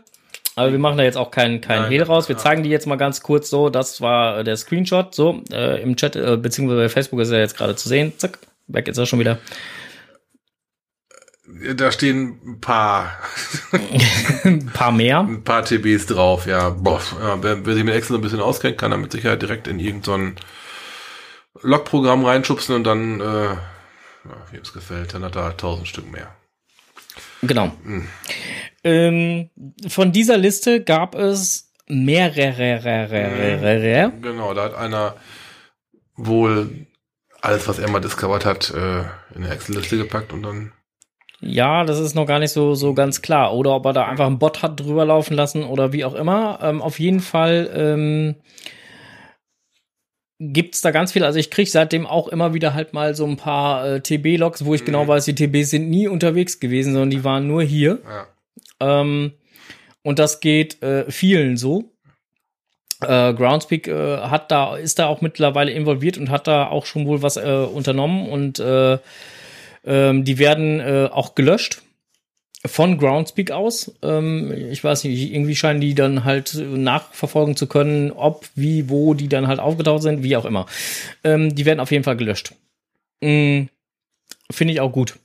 [0.56, 2.30] Aber wir machen da jetzt auch keinen kein Hehl raus.
[2.30, 2.42] Wir ja.
[2.42, 3.70] zeigen die jetzt mal ganz kurz so.
[3.70, 5.14] Das war äh, der Screenshot.
[5.14, 8.14] So, äh, im Chat, äh, beziehungsweise bei Facebook ist er jetzt gerade zu sehen.
[8.16, 9.40] Zack, weg ist er schon wieder.
[11.76, 13.12] Da stehen ein paar,
[14.44, 15.20] Ein paar mehr.
[15.20, 16.46] ein paar TBs drauf.
[16.46, 19.42] Ja, boah, ja wer, wer sich mit Excel ein bisschen auskennt, kann da mit Sicherheit
[19.42, 20.36] direkt in irgendein
[21.62, 23.58] Logprogramm reinschubsen und dann, äh, ja,
[24.52, 26.34] wie es gefällt, dann hat er 1000 Stück mehr.
[27.42, 27.72] Genau.
[27.84, 28.08] Hm.
[28.84, 29.50] Ähm,
[29.88, 34.12] von dieser Liste gab es mehrere.
[34.22, 35.16] Genau, da hat einer
[36.16, 36.86] wohl
[37.42, 39.00] alles, was er mal discovered hat, äh,
[39.36, 40.72] in eine Excel-Liste gepackt und dann
[41.42, 43.54] Ja, das ist noch gar nicht so, so ganz klar.
[43.54, 46.60] Oder ob er da einfach einen Bot hat drüber laufen lassen oder wie auch immer.
[46.62, 48.36] Ähm, auf jeden Fall ähm,
[50.40, 51.24] gibt's da ganz viel.
[51.24, 54.74] Also ich krieg seitdem auch immer wieder halt mal so ein paar äh, TB-Logs, wo
[54.74, 58.00] ich genau weiß, die TBs sind nie unterwegs gewesen, sondern die waren nur hier.
[58.04, 59.34] ja, Ähm,
[60.04, 61.92] und das geht äh, vielen so.
[63.02, 67.06] Äh, Groundspeak äh, hat da, ist da auch mittlerweile involviert und hat da auch schon
[67.06, 68.98] wohl was äh, unternommen und äh,
[69.90, 71.82] ähm, die werden äh, auch gelöscht
[72.66, 73.92] von Groundspeak aus.
[74.02, 79.14] Ähm, ich weiß nicht, irgendwie scheinen die dann halt nachverfolgen zu können, ob, wie, wo
[79.14, 80.66] die dann halt aufgetaucht sind, wie auch immer.
[81.24, 82.54] Ähm, die werden auf jeden Fall gelöscht.
[83.22, 83.64] Mm,
[84.52, 85.18] Finde ich auch gut.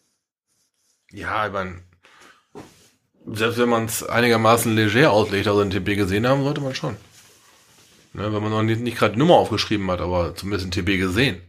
[1.13, 1.83] ja, ich mein,
[3.27, 6.97] selbst wenn man es einigermaßen leger auslegt, also ein TB gesehen haben, sollte man schon.
[8.13, 11.41] Ne, wenn man noch nicht, nicht gerade Nummer aufgeschrieben hat, aber zumindest ein TB gesehen,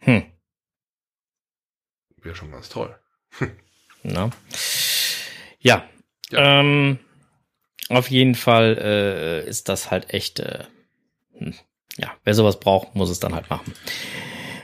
[0.00, 0.22] Hm.
[2.26, 2.94] Wäre schon ganz toll.
[4.02, 4.30] Na.
[5.60, 5.88] Ja.
[6.30, 6.60] Ja.
[6.60, 6.98] Ähm,
[7.88, 10.40] auf jeden Fall äh, ist das halt echt.
[10.40, 10.64] Äh,
[11.38, 11.54] hm.
[11.96, 13.72] ja, wer sowas braucht, muss es dann halt machen.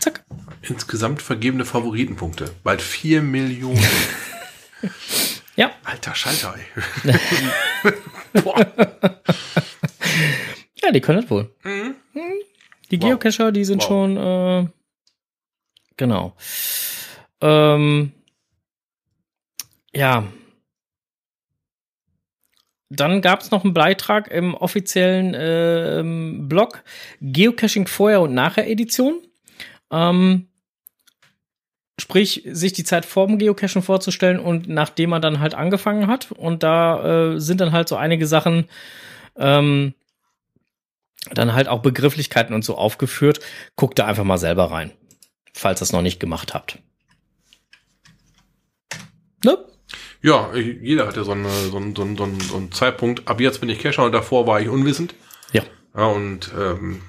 [0.04, 0.26] Zack.
[0.62, 2.52] Insgesamt vergebene Favoritenpunkte.
[2.64, 3.82] Bald vier Millionen.
[5.56, 6.56] Ja, Alter Schalter.
[8.44, 8.60] Boah.
[10.82, 11.54] ja, die können das wohl.
[11.64, 11.94] Mhm.
[12.90, 13.08] Die Wow.
[13.10, 13.88] Geocacher, die sind Wow.
[13.88, 14.68] schon, äh,
[15.96, 16.36] genau.
[17.40, 18.14] Ähm,
[19.94, 20.24] ja.
[22.90, 26.84] Dann gab es noch einen Beitrag im offiziellen ähm, Blog
[27.22, 29.22] Geocaching vorher und nachher Edition.
[29.94, 30.48] Ähm,
[32.00, 36.32] sprich, sich die Zeit vorm Geocachen vorzustellen und nachdem man dann halt angefangen hat.
[36.32, 38.66] Und da äh, sind dann halt so einige Sachen,
[39.38, 39.94] ähm,
[41.32, 43.40] dann halt auch Begrifflichkeiten und so aufgeführt.
[43.76, 44.92] Guckt da einfach mal selber rein,
[45.54, 46.80] falls ihr es noch nicht gemacht habt.
[49.46, 49.58] Ne?
[50.22, 53.28] Ja, jeder hat ja so, eine, so, einen, so, einen, so einen Zeitpunkt.
[53.28, 55.14] Ab jetzt bin ich Cacher und davor war ich unwissend.
[55.52, 55.64] Ja.
[55.96, 57.02] Ja, und ähm,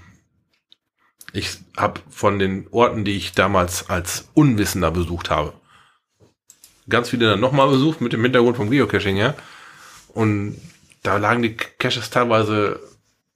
[1.35, 5.53] ich habe von den Orten, die ich damals als Unwissender besucht habe,
[6.89, 9.35] ganz viele dann nochmal besucht mit dem Hintergrund vom Geocaching, ja.
[10.09, 10.57] Und
[11.03, 12.81] da lagen die Caches teilweise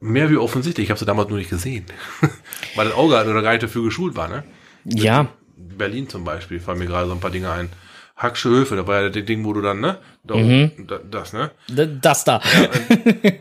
[0.00, 0.84] mehr wie offensichtlich.
[0.84, 1.84] Ich habe sie damals nur nicht gesehen.
[2.76, 4.44] Weil das Auge halt oder gar nicht dafür geschult war, ne?
[4.84, 5.26] Ja,
[5.56, 7.68] Berlin zum Beispiel, fallen mir gerade so ein paar Dinge ein.
[8.16, 9.98] Hacksche Höfe, da war ja das Ding, wo du dann, ne?
[10.24, 10.86] Da, Mhm.
[10.86, 11.50] da, das, ne?
[11.68, 12.40] das da.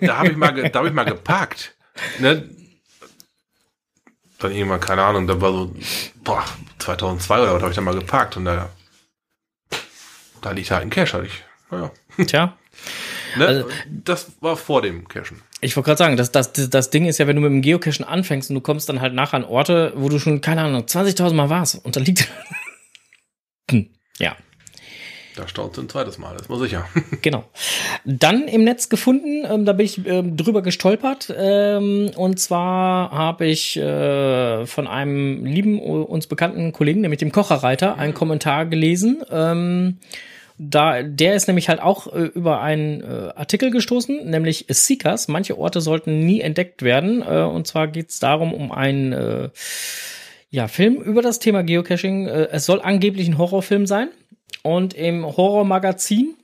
[0.01, 1.75] Da habe ich mal, da habe ich mal geparkt,
[2.19, 2.49] ne?
[4.39, 5.75] Dann irgendwann, keine Ahnung, da war so,
[6.23, 6.45] boah,
[6.79, 8.69] 2002 oder was habe ich da mal geparkt und da,
[10.41, 11.91] da liegt halt ein Cache, hatte ich, naja.
[12.25, 12.57] Tja,
[13.35, 13.45] Ne?
[13.47, 15.41] Also- das war vor dem Cachen.
[15.61, 18.05] ich wollte gerade sagen, das, das, das Ding ist ja, wenn du mit dem Geocachen
[18.05, 21.33] anfängst und du kommst dann halt nachher an Orte, wo du schon, keine Ahnung, 20.000
[21.33, 22.27] Mal warst und da liegt.
[23.69, 24.35] Hm, ja.
[25.37, 26.87] Da staut ein zweites Mal, ist mal sicher.
[27.21, 27.43] Genau.
[28.05, 31.33] Dann im Netz gefunden, ähm, da bin ich ähm, drüber gestolpert.
[31.37, 37.97] Ähm, und zwar habe ich äh, von einem lieben, uns bekannten Kollegen, nämlich dem Kocherreiter,
[37.97, 39.23] einen Kommentar gelesen.
[39.29, 39.97] Ähm,
[40.57, 45.27] da, der ist nämlich halt auch äh, über einen äh, Artikel gestoßen, nämlich Seekers.
[45.27, 47.21] Manche Orte sollten nie entdeckt werden.
[47.21, 49.49] Äh, und zwar geht es darum, um einen äh,
[50.49, 52.27] ja, Film über das Thema Geocaching.
[52.27, 54.09] Äh, es soll angeblich ein Horrorfilm sein.
[54.63, 56.35] Und im Horrormagazin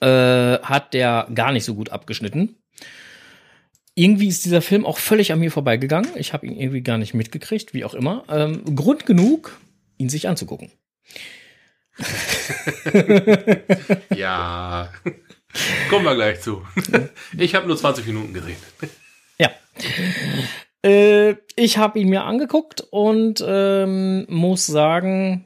[0.00, 2.56] äh, hat der gar nicht so gut abgeschnitten.
[3.94, 6.10] Irgendwie ist dieser Film auch völlig an mir vorbeigegangen.
[6.16, 8.24] Ich habe ihn irgendwie gar nicht mitgekriegt, wie auch immer.
[8.28, 9.58] Ähm, Grund genug,
[9.98, 10.70] ihn sich anzugucken.
[14.14, 14.90] ja.
[15.90, 16.66] Kommen wir gleich zu.
[17.36, 18.56] Ich habe nur 20 Minuten gesehen.
[19.38, 19.50] Ja.
[20.82, 25.44] Äh, ich habe ihn mir angeguckt und ähm, muss sagen,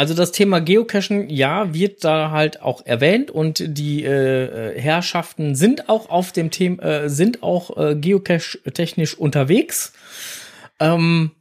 [0.00, 5.54] also das Thema Geocachen, ja, wird da halt auch erwähnt und die äh, äh, Herrschaften
[5.54, 9.92] sind auch auf dem Thema, äh, sind auch äh, geocache-technisch unterwegs.
[10.78, 11.32] Ähm,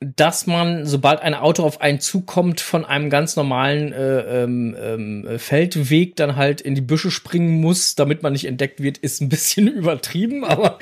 [0.00, 5.38] dass man, sobald ein Auto auf einen zukommt, von einem ganz normalen äh, ähm, ähm,
[5.38, 9.30] Feldweg dann halt in die Büsche springen muss, damit man nicht entdeckt wird, ist ein
[9.30, 10.78] bisschen übertrieben, aber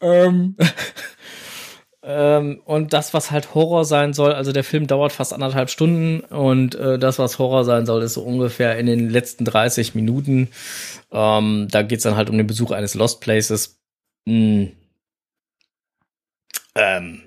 [0.00, 0.56] ähm,
[2.02, 6.20] ähm, und das, was halt Horror sein soll, also der Film dauert fast anderthalb Stunden
[6.20, 10.48] und äh, das, was Horror sein soll, ist so ungefähr in den letzten 30 Minuten.
[11.12, 13.78] Ähm, da geht's dann halt um den Besuch eines Lost Places.
[14.26, 14.72] Hm.
[16.74, 17.22] Ähm,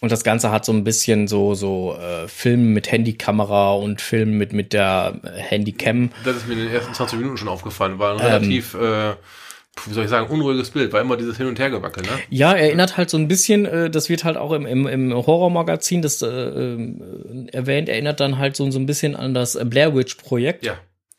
[0.00, 4.36] und das Ganze hat so ein bisschen so, so äh, Film mit Handykamera und Film
[4.36, 6.10] mit, mit der Handycam.
[6.24, 7.98] Das ist mir in den ersten 20 Minuten schon aufgefallen.
[7.98, 8.26] War ein Ähm.
[8.26, 9.14] relativ, äh,
[9.84, 10.92] wie soll ich sagen, unruhiges Bild.
[10.92, 12.08] War immer dieses Hin- und Hergewackel, ne?
[12.30, 16.02] Ja, erinnert halt so ein bisschen, äh, das wird halt auch im, im, im Horrormagazin
[16.02, 20.14] das äh, äh, erwähnt, erinnert dann halt so, so ein bisschen an das Blair Witch
[20.16, 20.64] Projekt.
[20.64, 20.78] Ja.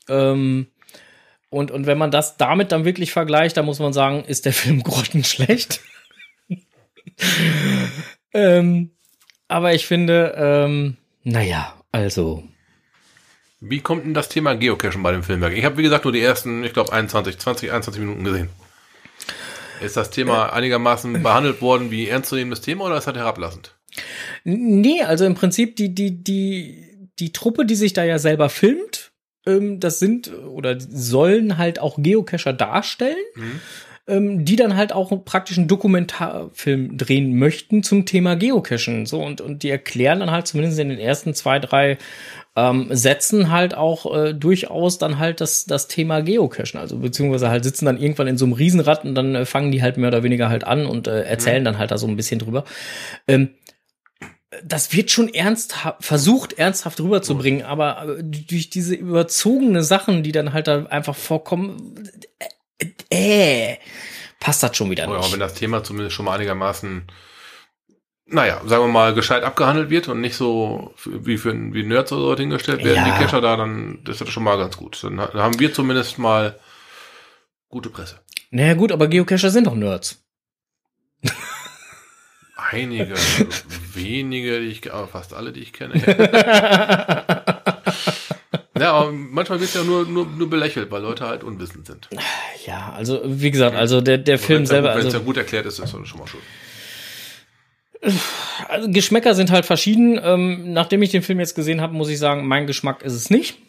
[0.10, 0.68] Ähm,
[1.50, 4.54] und, und wenn man das damit dann wirklich vergleicht, dann muss man sagen, ist der
[4.54, 5.82] Film grottenschlecht.
[8.34, 8.92] ähm,
[9.48, 12.44] aber ich finde, ähm, naja, also,
[13.60, 15.54] Wie kommt denn das Thema Geocachen bei dem Filmwerk?
[15.54, 18.50] Ich habe, wie gesagt, nur die ersten, ich glaube, 21, 20, 21 Minuten gesehen.
[19.82, 23.76] Ist das Thema einigermaßen behandelt worden wie ernstzunehmendes Thema oder ist das herablassend?
[24.44, 29.12] Nee, also im Prinzip die, die, die, die Truppe, die sich da ja selber filmt,
[29.46, 33.16] ähm, das sind oder sollen halt auch Geocacher darstellen.
[33.36, 33.62] Mhm.
[34.08, 39.06] ähm, die dann halt auch praktisch einen Dokumentarfilm drehen möchten zum Thema Geocachen.
[39.06, 41.98] So, und, und die erklären dann halt zumindest in den ersten zwei, drei
[42.58, 46.80] ähm, Sätzen halt auch äh, durchaus dann halt das, das Thema Geocachen.
[46.80, 49.84] Also beziehungsweise halt sitzen dann irgendwann in so einem Riesenrad und dann äh, fangen die
[49.84, 51.66] halt mehr oder weniger halt an und äh, erzählen mhm.
[51.66, 52.64] dann halt da so ein bisschen drüber.
[53.28, 53.52] Ähm,
[54.64, 60.52] das wird schon ernsthaft versucht ernsthaft rüberzubringen, aber äh, durch diese überzogene Sachen, die dann
[60.52, 62.10] halt da einfach vorkommen,
[63.12, 63.78] äh, äh
[64.40, 65.26] passt das schon wieder nicht.
[65.26, 67.04] Ja, wenn das Thema zumindest schon mal einigermaßen
[68.30, 72.36] naja, sagen wir mal, gescheit abgehandelt wird und nicht so wie für wie Nerds oder
[72.36, 73.06] so hingestellt werden, ja.
[73.06, 75.02] die Cacher da, dann ist das schon mal ganz gut.
[75.04, 76.60] Dann haben wir zumindest mal
[77.70, 78.20] gute Presse.
[78.52, 80.24] Naja gut, aber Geocacher sind doch Nerds.
[82.56, 83.14] Einige,
[83.94, 85.96] wenige, die ich, aber fast alle, die ich kenne.
[88.78, 92.10] ja, aber manchmal wird ja nur, nur, nur belächelt, weil Leute halt unwissend sind.
[92.66, 94.90] Ja, also wie gesagt, also der, der Film selber.
[94.90, 96.42] Wenn es also, ja gut erklärt ist, ist das schon mal schön.
[98.70, 100.20] Also Geschmäcker sind halt verschieden.
[100.22, 103.30] Ähm, nachdem ich den Film jetzt gesehen habe, muss ich sagen, mein Geschmack ist es
[103.30, 103.60] nicht.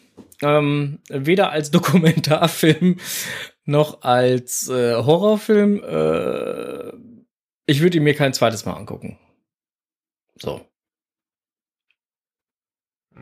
[0.41, 2.97] Ähm, weder als Dokumentarfilm
[3.65, 5.83] noch als äh, Horrorfilm.
[5.83, 6.93] Äh,
[7.65, 9.19] ich würde ihn mir kein zweites Mal angucken.
[10.35, 10.65] So.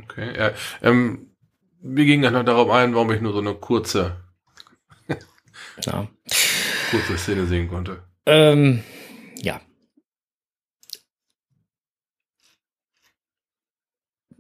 [0.03, 0.37] Okay.
[0.37, 0.51] Ja,
[0.81, 1.31] ähm,
[1.81, 4.17] wir gingen dann noch darauf ein, warum ich nur so eine kurze,
[5.81, 6.07] ja.
[6.91, 8.03] kurze Szene sehen konnte.
[8.25, 8.83] Ähm,
[9.37, 9.61] ja.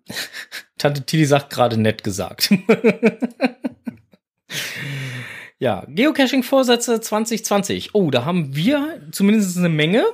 [0.77, 2.49] Tante Tilly sagt gerade nett gesagt.
[5.59, 7.95] ja, Geocaching-Vorsätze 2020.
[7.95, 10.05] Oh, da haben wir zumindest eine Menge.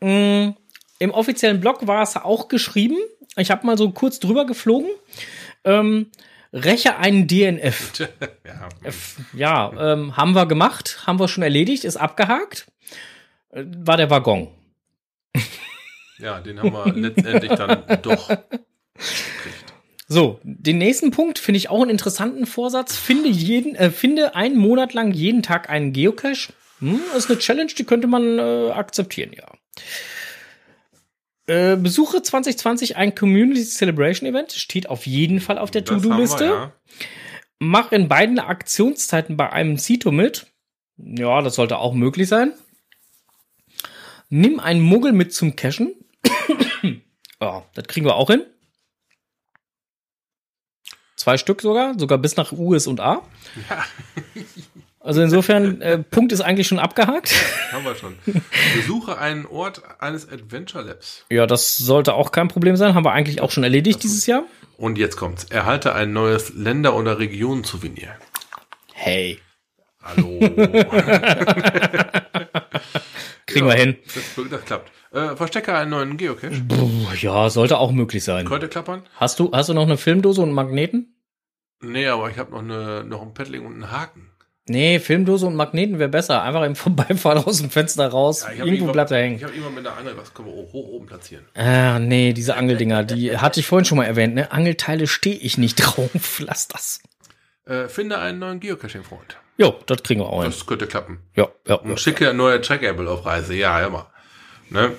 [0.00, 0.50] Mm,
[0.98, 2.96] Im offiziellen Blog war es auch geschrieben.
[3.36, 4.90] Ich habe mal so kurz drüber geflogen.
[5.64, 6.10] Ähm,
[6.52, 7.92] räche einen DNF.
[8.46, 8.68] ja,
[9.32, 12.66] ja ähm, haben wir gemacht, haben wir schon erledigt, ist abgehakt.
[13.50, 14.48] Äh, war der Waggon.
[16.18, 18.30] Ja, den haben wir letztendlich dann doch
[20.08, 22.96] so, den nächsten Punkt finde ich auch einen interessanten Vorsatz.
[22.96, 26.52] Finde jeden, äh, finde einen Monat lang jeden Tag einen Geocache.
[26.80, 29.46] Hm, ist eine Challenge, die könnte man äh, akzeptieren, ja.
[31.46, 34.52] Äh, besuche 2020 ein Community Celebration Event.
[34.52, 36.44] Steht auf jeden Fall auf der To-Do-Liste.
[36.44, 36.72] Ja.
[37.58, 40.46] Mach in beiden Aktionszeiten bei einem Zito mit.
[40.96, 42.52] Ja, das sollte auch möglich sein.
[44.28, 45.94] Nimm einen Muggel mit zum Cashen.
[47.40, 48.44] ja, das kriegen wir auch hin.
[51.20, 53.20] Zwei Stück sogar, sogar bis nach US und A.
[53.68, 53.84] Ja.
[55.00, 57.34] Also insofern, äh, Punkt ist eigentlich schon abgehakt.
[57.72, 58.16] Haben wir schon.
[58.74, 61.26] Besuche einen Ort eines Adventure Labs.
[61.30, 62.94] Ja, das sollte auch kein Problem sein.
[62.94, 64.44] Haben wir eigentlich auch schon erledigt das dieses Jahr.
[64.78, 65.44] Und jetzt kommt's.
[65.44, 68.16] Erhalte ein neues Länder- oder Regionen-Souvenir.
[68.94, 69.40] Hey.
[70.02, 70.38] Hallo.
[73.44, 73.98] Kriegen ja, wir hin.
[74.14, 74.90] Das, das klappt.
[75.12, 76.62] Äh, verstecke einen neuen Geocache.
[76.68, 76.88] Puh,
[77.20, 78.46] ja, sollte auch möglich sein.
[78.46, 79.02] Könnte klappern.
[79.16, 81.16] Hast du, hast du noch eine Filmdose und einen Magneten?
[81.82, 84.30] Nee, aber ich habe noch, eine, noch ein Paddling und einen Haken.
[84.68, 86.42] Nee, Filmdose und Magneten wäre besser.
[86.42, 88.46] Einfach im Vorbeifahren aus dem Fenster raus.
[88.56, 89.36] Ja, Irgendwo bleibt er hängen.
[89.36, 91.44] Ich habe immer mit einer Angel, was können wir hoch oben platzieren.
[91.54, 94.36] Ah, nee, diese Angeldinger, die hatte ich vorhin schon mal erwähnt.
[94.36, 94.52] Ne?
[94.52, 96.38] Angelteile stehe ich nicht drauf.
[96.38, 97.00] Lass das.
[97.66, 99.38] Äh, finde einen neuen Geocaching-Freund.
[99.56, 100.50] Jo, das kriegen wir auch hin.
[100.52, 101.18] Das könnte klappen.
[101.34, 101.74] Ja, ja.
[101.74, 102.32] Und schicke ja.
[102.32, 103.54] neue Trackable auf Reise.
[103.54, 104.09] Ja, immer.
[104.70, 104.92] Ne?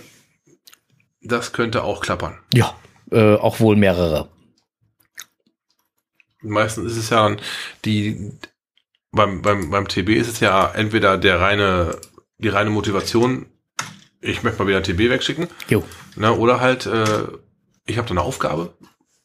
[1.22, 2.38] Das könnte auch klappern.
[2.54, 2.76] Ja,
[3.12, 4.30] äh, auch wohl mehrere.
[6.42, 7.36] Meistens ist es ja
[7.86, 8.34] die,
[9.12, 11.98] beim, beim, beim TB ist es ja entweder der reine,
[12.38, 13.46] die reine Motivation,
[14.20, 15.48] ich möchte mal wieder TB wegschicken.
[15.70, 15.84] Jo.
[16.16, 17.28] Ne, oder halt, äh,
[17.86, 18.74] ich habe da eine Aufgabe.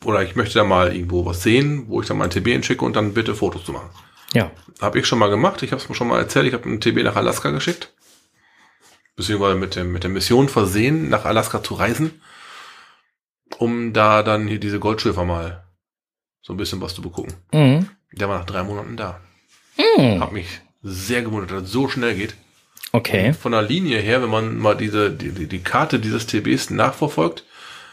[0.04, 2.84] Oder ich möchte da mal irgendwo was sehen, wo ich dann mal ein TB hinschicke
[2.84, 3.88] und dann bitte Fotos zu machen.
[4.34, 4.50] Ja.
[4.80, 5.62] Habe ich schon mal gemacht.
[5.62, 6.46] Ich habe es mir schon mal erzählt.
[6.46, 7.95] Ich habe ein TB nach Alaska geschickt
[9.16, 12.20] beziehungsweise mit, dem, mit der Mission versehen, nach Alaska zu reisen,
[13.58, 15.64] um da dann hier diese Goldschiffer mal
[16.42, 17.34] so ein bisschen was zu begucken.
[17.52, 17.88] Mhm.
[18.12, 19.20] Der war nach drei Monaten da.
[19.76, 20.20] Mhm.
[20.20, 22.36] Hab mich sehr gewundert, dass es so schnell geht.
[22.92, 23.28] Okay.
[23.28, 26.70] Und von der Linie her, wenn man mal diese, die, die, die Karte dieses TBs
[26.70, 27.44] nachverfolgt,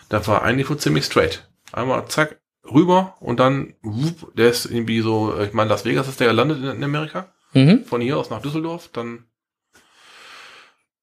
[0.09, 1.47] da war eigentlich so ziemlich straight.
[1.71, 6.19] Einmal zack, rüber und dann, wupp, der ist irgendwie so, ich meine, Las Vegas ist
[6.19, 7.33] der gelandet in, in Amerika.
[7.53, 7.85] Mhm.
[7.85, 9.25] Von hier aus nach Düsseldorf, dann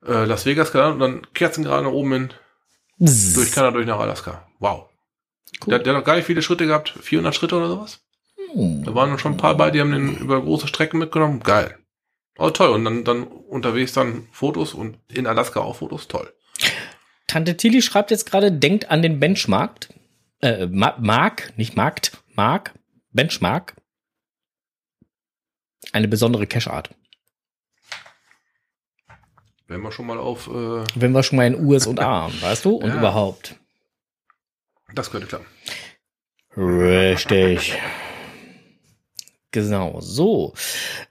[0.06, 2.34] äh, Las Vegas gelandet und dann Kerzen gerade nach oben hin.
[2.98, 3.34] Bzz.
[3.34, 4.46] Durch Kanada, durch nach Alaska.
[4.58, 4.88] Wow.
[5.64, 5.70] Cool.
[5.70, 6.90] Der, der, hat noch gar nicht viele Schritte gehabt.
[7.00, 8.00] 400 Schritte oder sowas.
[8.54, 8.82] Oh.
[8.84, 11.40] Da waren schon ein paar bei, die haben den über große Strecken mitgenommen.
[11.40, 11.76] Geil.
[12.38, 12.70] Oh, toll.
[12.70, 16.08] Und dann, dann unterwegs dann Fotos und in Alaska auch Fotos.
[16.08, 16.32] Toll.
[17.26, 19.88] Tante Tilly schreibt jetzt gerade, denkt an den Benchmark.
[20.40, 22.74] Äh, Mark, nicht Markt, Mark,
[23.12, 23.76] Benchmark.
[25.92, 26.90] Eine besondere Cache-Art.
[29.70, 30.48] Wenn wir schon mal auf.
[30.48, 32.74] Äh, Wenn wir schon mal in US und A, weißt du?
[32.74, 32.98] Und Ja.
[32.98, 33.54] überhaupt.
[34.96, 35.46] das könnte klappen.
[36.56, 37.78] Richtig.
[39.52, 40.54] Genau, so.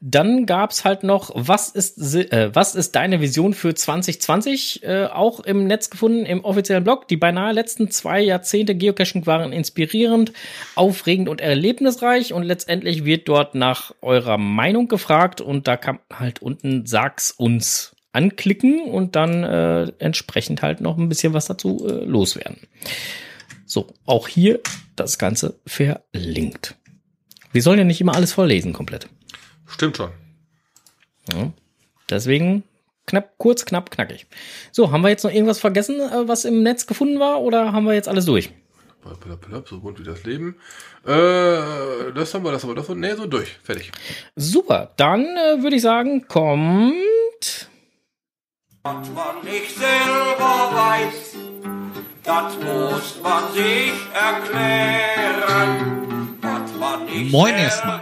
[0.02, 4.84] Dann gab's halt noch, was ist, äh, was ist deine Vision für 2020?
[4.84, 7.08] Äh, auch im Netz gefunden, im offiziellen Blog.
[7.08, 10.34] Die beinahe letzten zwei Jahrzehnte Geocaching waren inspirierend,
[10.76, 12.34] aufregend und erlebnisreich.
[12.34, 15.40] Und letztendlich wird dort nach eurer Meinung gefragt.
[15.40, 15.78] Und da
[16.10, 21.46] man halt unten Sag's uns anklicken und dann äh, entsprechend halt noch ein bisschen was
[21.46, 22.58] dazu äh, loswerden.
[23.66, 24.60] So, auch hier
[24.96, 26.76] das Ganze verlinkt.
[27.52, 29.08] Wir sollen ja nicht immer alles vorlesen komplett.
[29.68, 30.12] Stimmt schon.
[31.34, 31.52] Ja.
[32.10, 32.64] Deswegen
[33.06, 34.26] knapp, kurz, knapp, knackig.
[34.72, 37.86] So, haben wir jetzt noch irgendwas vergessen, äh, was im Netz gefunden war, oder haben
[37.86, 38.52] wir jetzt alles durch?
[39.66, 40.56] So bunt wie das Leben.
[41.06, 43.10] Äh, das haben wir, das haben wir, das haben wir.
[43.10, 43.58] Nee, so durch.
[43.64, 43.92] Fertig.
[44.36, 47.69] Super, dann äh, würde ich sagen, kommt.
[48.82, 51.36] Was man nicht selber weiß,
[52.24, 55.60] das muss man sich erklären.
[57.30, 58.02] Moin erstmal.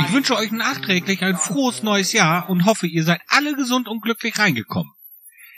[0.00, 4.00] Ich wünsche euch nachträglich ein frohes neues Jahr und hoffe, ihr seid alle gesund und
[4.00, 4.90] glücklich reingekommen.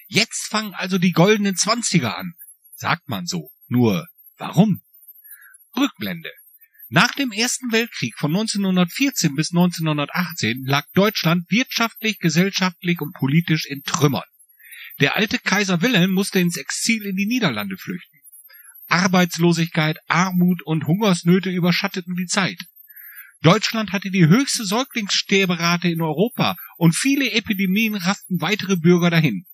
[0.08, 2.32] Jetzt fangen also die goldenen Zwanziger an.
[2.74, 3.50] Sagt man so.
[3.68, 4.82] Nur, warum?
[5.76, 6.32] Rückblende.
[6.88, 13.82] Nach dem Ersten Weltkrieg von 1914 bis 1918 lag Deutschland wirtschaftlich, gesellschaftlich und politisch in
[13.82, 14.24] Trümmern.
[15.00, 18.18] Der alte Kaiser Wilhelm musste ins Exil in die Niederlande flüchten.
[18.88, 22.58] Arbeitslosigkeit, Armut und Hungersnöte überschatteten die Zeit.
[23.42, 29.44] Deutschland hatte die höchste Säuglingssterberate in Europa und viele Epidemien rafften weitere Bürger dahin.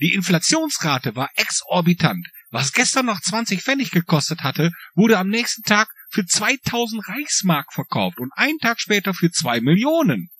[0.00, 2.26] Die Inflationsrate war exorbitant.
[2.50, 8.18] Was gestern noch 20 Pfennig gekostet hatte, wurde am nächsten Tag für 2000 Reichsmark verkauft
[8.18, 10.30] und einen Tag später für 2 Millionen.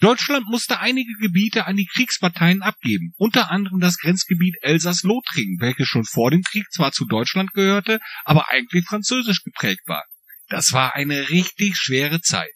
[0.00, 6.04] Deutschland musste einige Gebiete an die Kriegsparteien abgeben, unter anderem das Grenzgebiet Elsass-Lothringen, welches schon
[6.04, 10.04] vor dem Krieg zwar zu Deutschland gehörte, aber eigentlich französisch geprägt war.
[10.48, 12.54] Das war eine richtig schwere Zeit.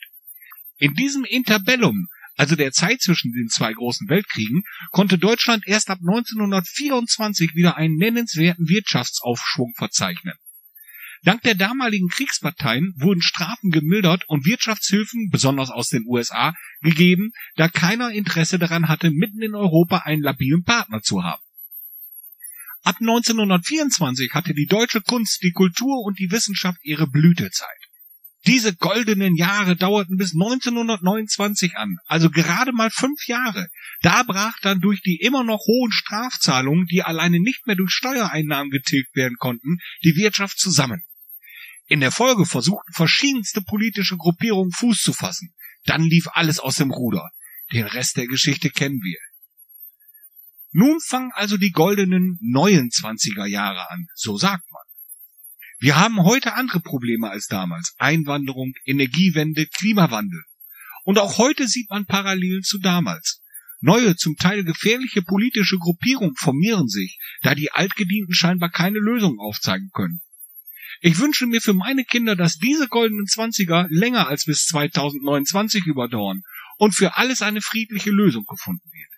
[0.79, 4.63] In diesem Interbellum, also der Zeit zwischen den zwei großen Weltkriegen,
[4.93, 10.35] konnte Deutschland erst ab 1924 wieder einen nennenswerten Wirtschaftsaufschwung verzeichnen.
[11.25, 17.69] Dank der damaligen Kriegsparteien wurden Strafen gemildert und Wirtschaftshilfen, besonders aus den USA, gegeben, da
[17.69, 21.43] keiner Interesse daran hatte, mitten in Europa einen labilen Partner zu haben.
[22.83, 27.69] Ab 1924 hatte die deutsche Kunst, die Kultur und die Wissenschaft ihre Blütezeit.
[28.49, 33.69] Diese goldenen Jahre dauerten bis 1929 an, also gerade mal fünf Jahre.
[34.01, 38.73] Da brach dann durch die immer noch hohen Strafzahlungen, die alleine nicht mehr durch Steuereinnahmen
[38.73, 41.05] getilgt werden konnten, die Wirtschaft zusammen.
[41.93, 45.53] In der Folge versuchten verschiedenste politische Gruppierungen Fuß zu fassen.
[45.85, 47.29] Dann lief alles aus dem Ruder.
[47.71, 49.19] Den Rest der Geschichte kennen wir.
[50.71, 54.83] Nun fangen also die goldenen neuen 20er Jahre an, so sagt man.
[55.81, 57.95] Wir haben heute andere Probleme als damals.
[57.99, 60.45] Einwanderung, Energiewende, Klimawandel.
[61.05, 63.43] Und auch heute sieht man Parallelen zu damals.
[63.81, 69.91] Neue, zum Teil gefährliche politische Gruppierungen formieren sich, da die Altgedienten scheinbar keine Lösung aufzeigen
[69.93, 70.23] können.
[71.05, 76.43] Ich wünsche mir für meine Kinder, dass diese goldenen Zwanziger länger als bis 2029 überdauern
[76.79, 79.11] und für alles eine friedliche Lösung gefunden wird.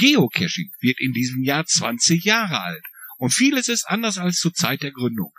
[0.00, 2.82] Geocaching wird in diesem Jahr 20 Jahre alt
[3.18, 5.34] und vieles ist anders als zur Zeit der Gründung.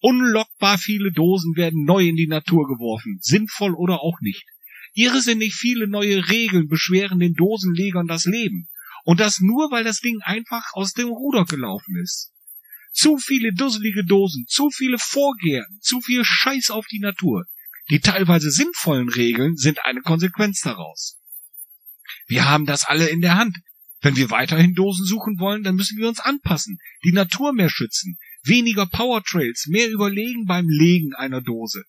[0.00, 4.44] Unlockbar viele Dosen werden neu in die Natur geworfen, sinnvoll oder auch nicht.
[4.92, 8.68] Irrsinnig viele neue Regeln beschweren den Dosenlegern das Leben.
[9.04, 12.34] Und das nur, weil das Ding einfach aus dem Ruder gelaufen ist.
[12.92, 17.44] Zu viele dusselige Dosen, zu viele Vorgärten, zu viel Scheiß auf die Natur.
[17.90, 21.18] Die teilweise sinnvollen Regeln sind eine Konsequenz daraus.
[22.26, 23.56] Wir haben das alle in der Hand.
[24.00, 28.18] Wenn wir weiterhin Dosen suchen wollen, dann müssen wir uns anpassen, die Natur mehr schützen,
[28.44, 31.84] weniger Powertrails, mehr überlegen beim Legen einer Dose.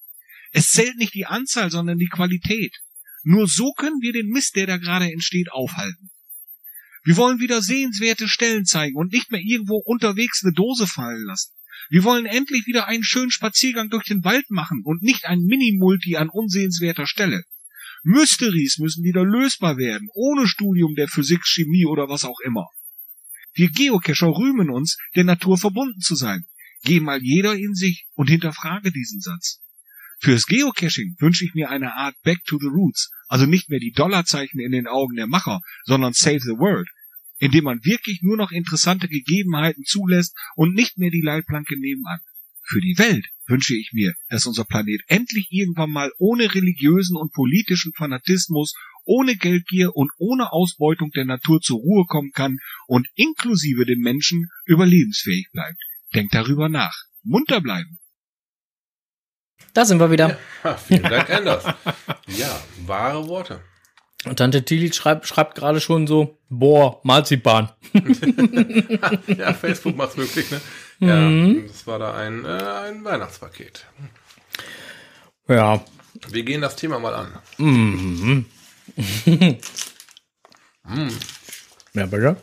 [0.52, 2.76] Es zählt nicht die Anzahl, sondern die Qualität.
[3.24, 6.10] Nur so können wir den Mist, der da gerade entsteht, aufhalten.
[7.10, 11.52] Wir wollen wieder sehenswerte Stellen zeigen und nicht mehr irgendwo unterwegs eine Dose fallen lassen.
[11.90, 16.18] Wir wollen endlich wieder einen schönen Spaziergang durch den Wald machen und nicht ein Mini-Multi
[16.18, 17.42] an unsehenswerter Stelle.
[18.04, 22.68] Mysteries müssen wieder lösbar werden, ohne Studium der Physik, Chemie oder was auch immer.
[23.56, 26.46] Wir Geocacher rühmen uns, der Natur verbunden zu sein.
[26.84, 29.64] Geh mal jeder in sich und hinterfrage diesen Satz.
[30.20, 33.94] Fürs Geocaching wünsche ich mir eine Art Back to the Roots, also nicht mehr die
[33.94, 36.88] Dollarzeichen in den Augen der Macher, sondern Save the World,
[37.40, 42.20] indem man wirklich nur noch interessante Gegebenheiten zulässt und nicht mehr die Leitplanke nebenan.
[42.64, 47.34] Für die Welt wünsche ich mir, dass unser Planet endlich irgendwann mal ohne religiösen und
[47.34, 48.76] politischen Fanatismus,
[49.06, 54.50] ohne Geldgier und ohne Ausbeutung der Natur zur Ruhe kommen kann und inklusive den Menschen
[54.66, 55.82] überlebensfähig bleibt.
[56.14, 56.94] Denkt darüber nach.
[57.24, 58.00] Munter bleiben.
[59.74, 60.38] Da sind wir wieder.
[60.64, 61.64] Ha, vielen Dank, Anders.
[62.28, 63.64] ja, wahre Worte.
[64.26, 67.70] Und Tante Tilly schreibt, schreibt gerade schon so, boah, Marzipan.
[69.28, 70.60] Ja, Facebook macht's möglich, ne?
[71.00, 73.86] Ja, das war da ein, äh, ein Weihnachtspaket.
[75.48, 75.82] Ja,
[76.30, 77.28] Wir gehen das Thema mal an.
[81.94, 82.36] ja bitte.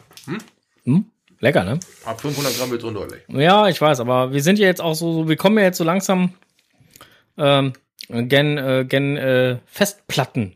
[0.85, 1.05] Hm?
[1.41, 1.79] Lecker, ne?
[2.05, 3.23] Ab 500 Gramm wird's undeutlich.
[3.29, 5.79] Ja, ich weiß, aber wir sind ja jetzt auch so, so wir kommen ja jetzt
[5.79, 6.33] so langsam
[7.37, 7.75] ähm,
[8.09, 10.55] gen, äh, gen äh, Festplatten.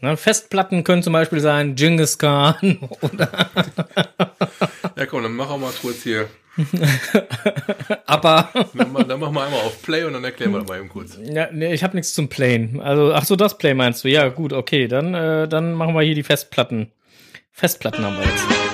[0.00, 3.28] Ne, Festplatten können zum Beispiel sein Genghis Khan oder
[4.96, 6.28] Ja, komm, dann mach auch mal kurz hier.
[8.06, 10.78] aber Dann, mach- dann machen wir einmal auf Play und dann erklären wir das mal
[10.78, 11.18] eben kurz.
[11.22, 12.80] ja, nee, ich habe nichts zum Playen.
[12.80, 14.08] Also ach so, das Play meinst du?
[14.08, 16.92] Ja, gut, okay, dann äh, dann machen wir hier die Festplatten.
[17.52, 18.65] Festplatten haben wir jetzt.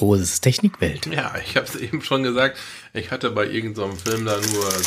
[0.00, 1.04] Strohs Technikwelt.
[1.12, 2.58] Ja, ich habe es eben schon gesagt.
[2.94, 4.82] Ich hatte bei irgendeinem Film da nur ein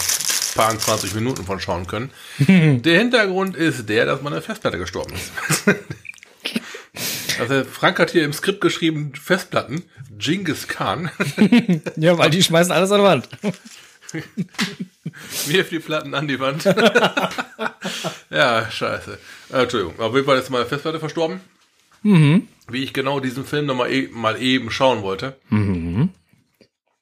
[0.55, 2.09] paar 20 Minuten von schauen können.
[2.39, 5.31] der Hintergrund ist der, dass meine Festplatte gestorben ist.
[7.39, 9.81] Also Frank hat hier im Skript geschrieben, Festplatten,
[10.19, 11.09] Genghis Khan,
[11.95, 13.29] Ja, weil die schmeißen alles an die Wand.
[15.47, 16.63] wirf die Platten an die Wand.
[18.29, 19.17] ja, scheiße.
[19.51, 21.41] Äh, Entschuldigung, auf jeden Fall ist meine Festplatte verstorben.
[22.67, 25.37] Wie ich genau diesen Film noch mal, e mal eben schauen wollte.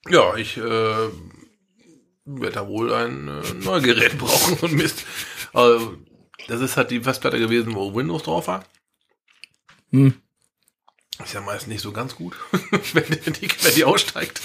[0.08, 0.60] Ja, ich äh,
[2.24, 5.04] werde da wohl ein äh, neues Gerät brauchen und Mist.
[5.52, 5.96] Also,
[6.48, 8.64] das ist halt die Festplatte gewesen, wo Windows drauf war.
[9.90, 10.14] Hm.
[11.22, 12.34] Ist ja meist nicht so ganz gut,
[12.94, 14.40] wenn, die, wenn die aussteigt.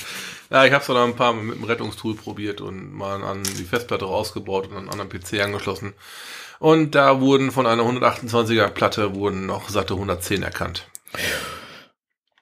[0.49, 3.43] Ja, ich habe es dann ein paar Mal mit dem Rettungstool probiert und mal an
[3.43, 5.93] die Festplatte rausgebaut und an einen anderen PC angeschlossen.
[6.59, 10.87] Und da wurden von einer 128er Platte wurden noch satte 110 erkannt.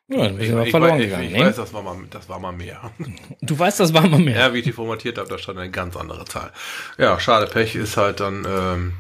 [0.08, 1.24] Ja, dann bin ich Ich, ich, verloren weiß, ich, gegangen.
[1.28, 1.46] ich ne?
[1.46, 2.92] weiß, das war mal, das war mal mehr.
[3.42, 4.38] Du weißt, das war mal mehr.
[4.38, 6.52] Ja, wie ich die formatiert habe, da stand eine ganz andere Zahl.
[6.98, 8.94] Ja, schade, Pech ist halt dann, ähm,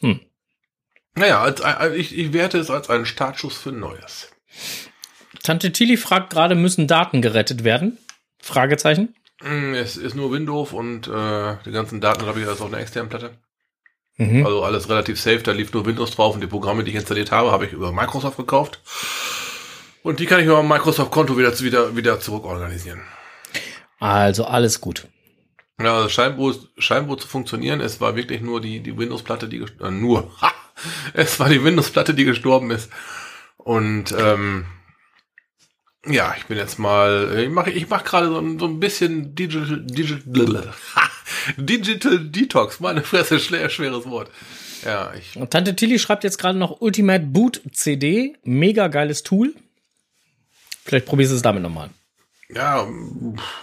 [0.00, 0.20] Hm.
[1.14, 4.30] naja, als, als, ich, ich werte es als einen Startschuss für Neues.
[5.42, 7.98] Tante Tilly fragt gerade, müssen Daten gerettet werden?
[8.40, 9.14] Fragezeichen.
[9.42, 12.78] Mm, Es ist nur Windows und äh, die ganzen Daten habe ich alles auf einer
[12.80, 13.32] externen Platte.
[14.20, 14.44] Mhm.
[14.44, 17.30] Also alles relativ safe, da lief nur Windows drauf und die Programme, die ich installiert
[17.32, 18.80] habe, habe ich über Microsoft gekauft.
[20.02, 23.00] Und die kann ich über Microsoft-Konto wieder, wieder, wieder zurückorganisieren.
[23.98, 25.08] Also alles gut.
[25.80, 27.80] Ja, also scheint wohl zu funktionieren.
[27.80, 30.30] Es war wirklich nur die, die Windows-Platte, die äh, nur.
[30.42, 30.52] Ha!
[31.12, 32.90] Es war die Windows-Platte, die gestorben ist.
[33.58, 34.64] Und ähm,
[36.06, 39.34] ja, ich bin jetzt mal, ich mache ich mach gerade so, ein- so ein bisschen
[39.34, 41.09] Digital, Digital, ha!
[41.56, 42.80] Digital Detox.
[42.80, 44.30] Meine Fresse, schwer, schweres Wort.
[44.84, 48.36] Ja, ich, Tante Tilly schreibt jetzt gerade noch Ultimate Boot CD.
[48.44, 49.54] Mega geiles Tool.
[50.84, 51.90] Vielleicht probierst du es damit nochmal.
[52.48, 52.86] ja,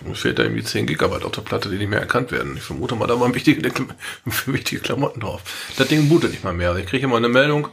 [0.05, 2.55] mir fehlt da irgendwie 10 Gigabyte auf der Platte, die nicht mehr erkannt werden.
[2.55, 3.69] Ich vermute mal, da waren wichtige,
[4.45, 5.41] wichtige Klamotten drauf.
[5.77, 6.69] Das Ding bootet nicht mal mehr.
[6.69, 7.67] Also ich kriege immer eine Meldung,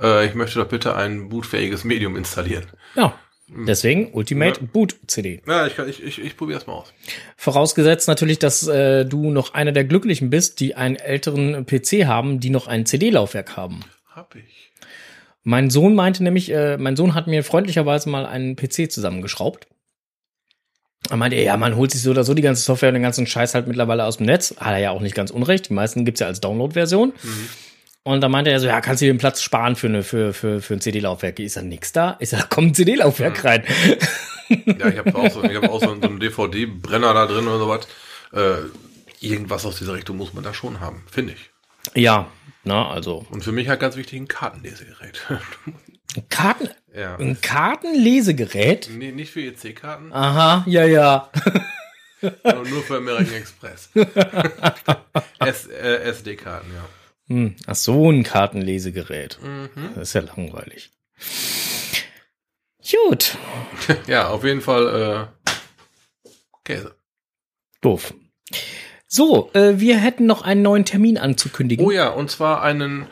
[0.00, 2.66] äh, ich möchte doch bitte ein bootfähiges Medium installieren.
[2.94, 3.18] Ja.
[3.66, 5.42] Deswegen Ultimate Boot CD.
[5.46, 6.92] Ja, ich, ich, ich, ich probiere es mal aus.
[7.36, 12.40] Vorausgesetzt natürlich, dass äh, du noch einer der Glücklichen bist, die einen älteren PC haben,
[12.40, 13.80] die noch ein CD-Laufwerk haben.
[14.14, 14.72] Hab ich.
[15.42, 19.66] Mein Sohn meinte nämlich, äh, mein Sohn hat mir freundlicherweise mal einen PC zusammengeschraubt.
[21.08, 23.26] Er meinte, ja, man holt sich so oder so die ganze Software und den ganzen
[23.26, 24.54] Scheiß halt mittlerweile aus dem Netz.
[24.58, 25.70] Hat er ja auch nicht ganz unrecht.
[25.70, 27.14] Die meisten gibt's ja als Download-Version.
[28.02, 30.32] Und da meinte er so, ja, kannst du dir den Platz sparen für, eine, für,
[30.32, 31.38] für, für ein CD-Laufwerk?
[31.38, 32.16] Ist da nix da?
[32.22, 33.64] Sag, da kommt ein CD-Laufwerk rein.
[34.48, 37.88] Ja, ich habe auch so, ich hab auch so, einen DVD-Brenner da drin oder sowas.
[38.32, 38.68] Äh,
[39.20, 41.50] irgendwas aus dieser Richtung muss man da schon haben, finde ich.
[41.94, 42.28] Ja,
[42.64, 43.26] na, also.
[43.30, 45.20] Und für mich halt ganz wichtig ein Kartenlesegerät.
[45.28, 47.16] Ein Karten, ja.
[47.16, 48.90] ein Kartenlesegerät?
[48.92, 51.30] Nee, nicht für EC-Karten, Aha, ja, ja.
[52.22, 53.90] nur für American Express.
[55.38, 56.84] S, äh, SD-Karten, ja.
[57.30, 59.38] Hm, ach so, ein Kartenlesegerät.
[59.42, 59.70] Mhm.
[59.94, 60.90] Das ist ja langweilig.
[62.90, 63.36] Gut,
[64.08, 65.50] Ja, auf jeden Fall äh,
[66.64, 66.94] Käse.
[67.80, 68.12] doof.
[69.06, 71.84] So, äh, wir hätten noch einen neuen Termin anzukündigen.
[71.86, 73.06] Oh ja, und zwar einen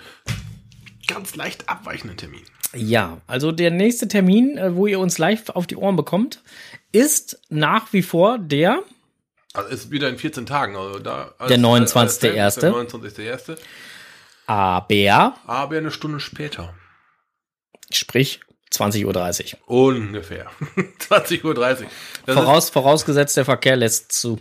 [1.07, 2.43] ganz leicht abweichenden Termin.
[2.75, 6.43] Ja, also der nächste Termin, äh, wo ihr uns live auf die Ohren bekommt,
[6.93, 8.83] ist nach wie vor der
[9.55, 10.77] Also ist wieder in 14 Tagen.
[10.77, 11.99] Also da, als- Der 29.1..
[11.99, 13.57] als- als- Der 29.1.
[14.49, 16.75] Aber, Aber eine Stunde später.
[17.91, 18.41] sprich
[18.73, 19.69] 20.30 Uhr.
[19.69, 20.51] Ungefähr.
[20.77, 21.55] 20.30 Uhr.
[22.27, 24.41] Das, Voraus, vorausgesetzt, der Verkehr lässt zu.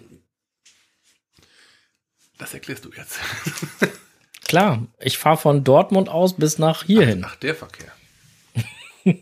[2.37, 3.19] das erklärst du jetzt.
[4.47, 7.25] Klar, ich fahre von Dortmund aus bis nach hierhin.
[7.25, 7.91] Ach, der Verkehr.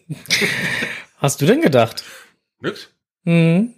[1.18, 2.04] Hast du denn gedacht?
[2.60, 2.90] Nix?
[3.24, 3.74] Hm.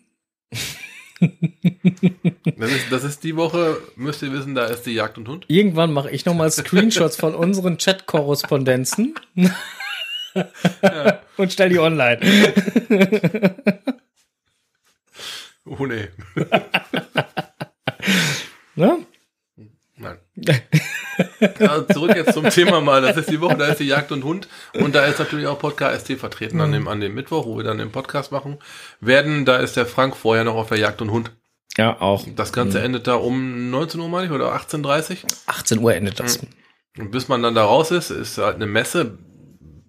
[1.19, 5.45] Das ist, das ist die Woche, müsst ihr wissen, da ist die Jagd und Hund.
[5.47, 9.15] Irgendwann mache ich nochmal Screenshots von unseren Chat-Korrespondenzen
[11.37, 12.19] und stell die online.
[15.65, 16.07] Oh nee.
[18.75, 19.05] Ne?
[19.95, 20.17] Nein.
[21.59, 23.01] Also zurück jetzt zum Thema mal.
[23.01, 24.47] Das ist die Woche, da ist die Jagd und Hund.
[24.73, 27.63] Und da ist natürlich auch Podcast ST vertreten an, dem, an dem Mittwoch, wo wir
[27.63, 28.59] dann den Podcast machen
[29.01, 29.45] werden.
[29.45, 31.31] Da ist der Frank vorher noch auf der Jagd und Hund.
[31.77, 32.25] Ja, auch.
[32.35, 35.17] Das Ganze endet da um 19 Uhr, meine ich, oder 18.30 Uhr.
[35.47, 36.39] 18 Uhr endet das.
[36.97, 39.17] Und bis man dann da raus ist, ist halt eine Messe.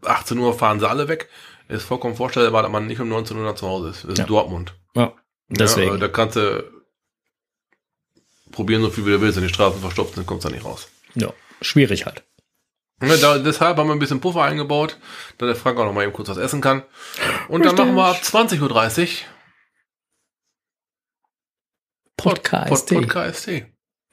[0.02, 1.28] 18 Uhr fahren sie alle weg.
[1.68, 4.04] Ist vollkommen vorstellbar, dass man nicht um 19 Uhr zu Hause ist.
[4.04, 4.24] Das ist Ja.
[4.26, 4.74] Dortmund.
[4.94, 5.12] Ja,
[5.48, 5.92] deswegen.
[5.92, 6.64] Ja, da kannst du
[8.52, 9.36] probieren, so viel wie du willst.
[9.36, 10.88] Wenn die Straßen verstopft sind, kommst du da nicht raus.
[11.20, 12.24] Ja, schwierig halt.
[13.02, 14.98] Ja, da, deshalb haben wir ein bisschen Puffer eingebaut,
[15.38, 16.82] damit der Frank auch noch mal eben kurz was essen kann.
[17.48, 19.08] Und dann machen wir ab 20.30 Uhr
[22.16, 22.88] Podcast.
[22.88, 23.46] Pod, Podcast.
[23.46, 23.64] Hm.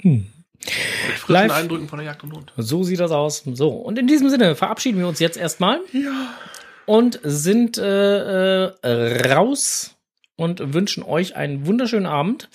[0.03, 0.71] Mit
[1.17, 1.51] frischen Live.
[1.51, 2.53] Eindrücken von der Jagd und Hund.
[2.57, 3.43] So sieht das aus.
[3.53, 6.33] So, und in diesem Sinne verabschieden wir uns jetzt erstmal Ja.
[6.85, 9.95] und sind äh, äh, raus
[10.35, 12.49] und wünschen euch einen wunderschönen Abend.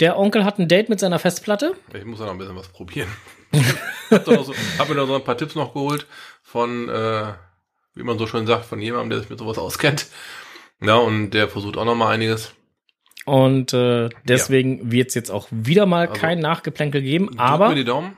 [0.00, 1.74] Der Onkel hat ein Date mit seiner Festplatte.
[1.94, 3.08] Ich muss ja noch ein bisschen was probieren.
[4.10, 6.06] hab, noch so, hab mir da so ein paar Tipps noch geholt
[6.42, 7.32] von, äh,
[7.94, 10.06] wie man so schön sagt, von jemandem, der sich mit sowas auskennt.
[10.82, 12.52] Ja, und der versucht auch noch mal einiges.
[13.24, 17.38] Und äh, deswegen wird es jetzt auch wieder mal Also, kein Nachgeplänkel geben.
[17.38, 18.16] Aber mir die Daumen.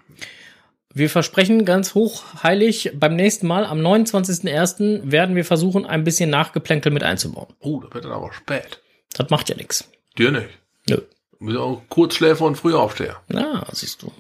[0.93, 6.93] wir versprechen ganz hochheilig, beim nächsten Mal, am 29.01., werden wir versuchen, ein bisschen Nachgeplänkel
[6.93, 7.55] mit einzubauen.
[7.61, 8.83] Oh, das wird dann aber spät.
[9.15, 9.91] Das macht ja nichts.
[10.19, 10.49] Dir nicht.
[10.89, 10.99] Nö.
[11.41, 13.23] Bist auch Kurzschläfer und früher Aufsteher.
[13.29, 14.13] Na, siehst du.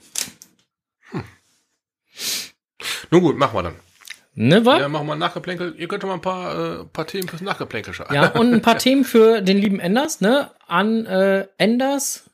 [3.10, 3.74] Nun gut, machen wir dann.
[4.34, 4.78] Ne, wa?
[4.78, 5.74] Ja, machen wir ein Nachgeplänkel.
[5.78, 8.14] Ihr könnt doch mal ein paar, äh, paar Themen fürs Nachgeplänkel schreiben.
[8.14, 10.50] Ja, und ein paar Themen für den lieben Enders, ne?
[10.66, 12.30] An äh, Enders,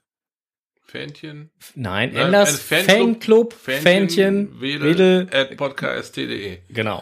[0.85, 1.51] Fähnchen.
[1.75, 3.55] nein, Nein, Enders Fanclub.
[3.55, 6.59] Fanclub, Fähnchen, Wedel, Wedel, at podcast.de.
[6.69, 6.99] genau.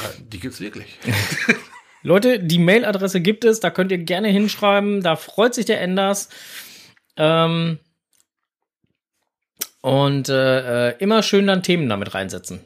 [0.00, 0.96] Äh, Die gibt's wirklich.
[2.02, 6.30] Leute, die Mailadresse gibt es, da könnt ihr gerne hinschreiben, da freut sich der Enders.
[7.16, 7.78] Ähm,
[9.80, 12.60] und äh, äh, immer schön dann Themen damit reinsetzen.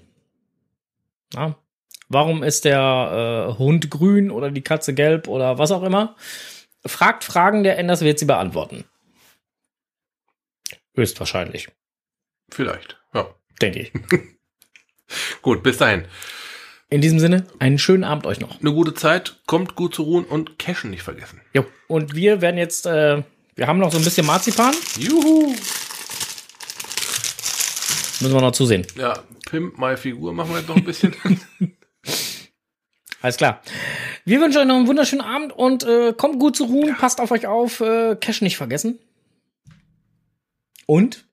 [1.34, 1.56] Ja.
[2.08, 6.16] Warum ist der äh, Hund grün oder die Katze gelb oder was auch immer?
[6.84, 8.84] Fragt Fragen, der Enders wird sie beantworten.
[10.94, 11.68] Höchstwahrscheinlich,
[12.50, 12.98] Vielleicht.
[13.14, 13.32] Ja.
[13.62, 13.92] denke ich.
[15.42, 16.06] Gut, bis dahin.
[16.88, 18.60] In diesem Sinne, einen schönen Abend euch noch.
[18.60, 21.40] Eine gute Zeit, kommt gut zu ruhen und Cashen nicht vergessen.
[21.54, 21.64] Jo.
[21.86, 23.22] Und wir werden jetzt, äh,
[23.60, 24.74] wir haben noch so ein bisschen Marzipan.
[24.96, 25.54] Juhu!
[28.20, 28.86] Müssen wir noch zusehen.
[28.96, 31.14] Ja, Pimp My Figur machen wir jetzt noch ein bisschen.
[33.20, 33.60] Alles klar.
[34.24, 37.32] Wir wünschen euch noch einen wunderschönen Abend und äh, kommt gut zu ruhen, passt auf
[37.32, 38.98] euch auf, äh, Cash nicht vergessen.
[40.86, 41.26] Und?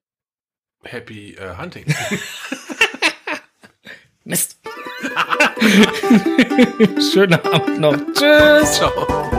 [0.83, 1.85] Happy äh, Hunting.
[4.25, 4.57] Mist.
[7.13, 7.95] Schönen Abend noch.
[8.13, 8.73] Tschüss.
[8.73, 9.36] Ciao.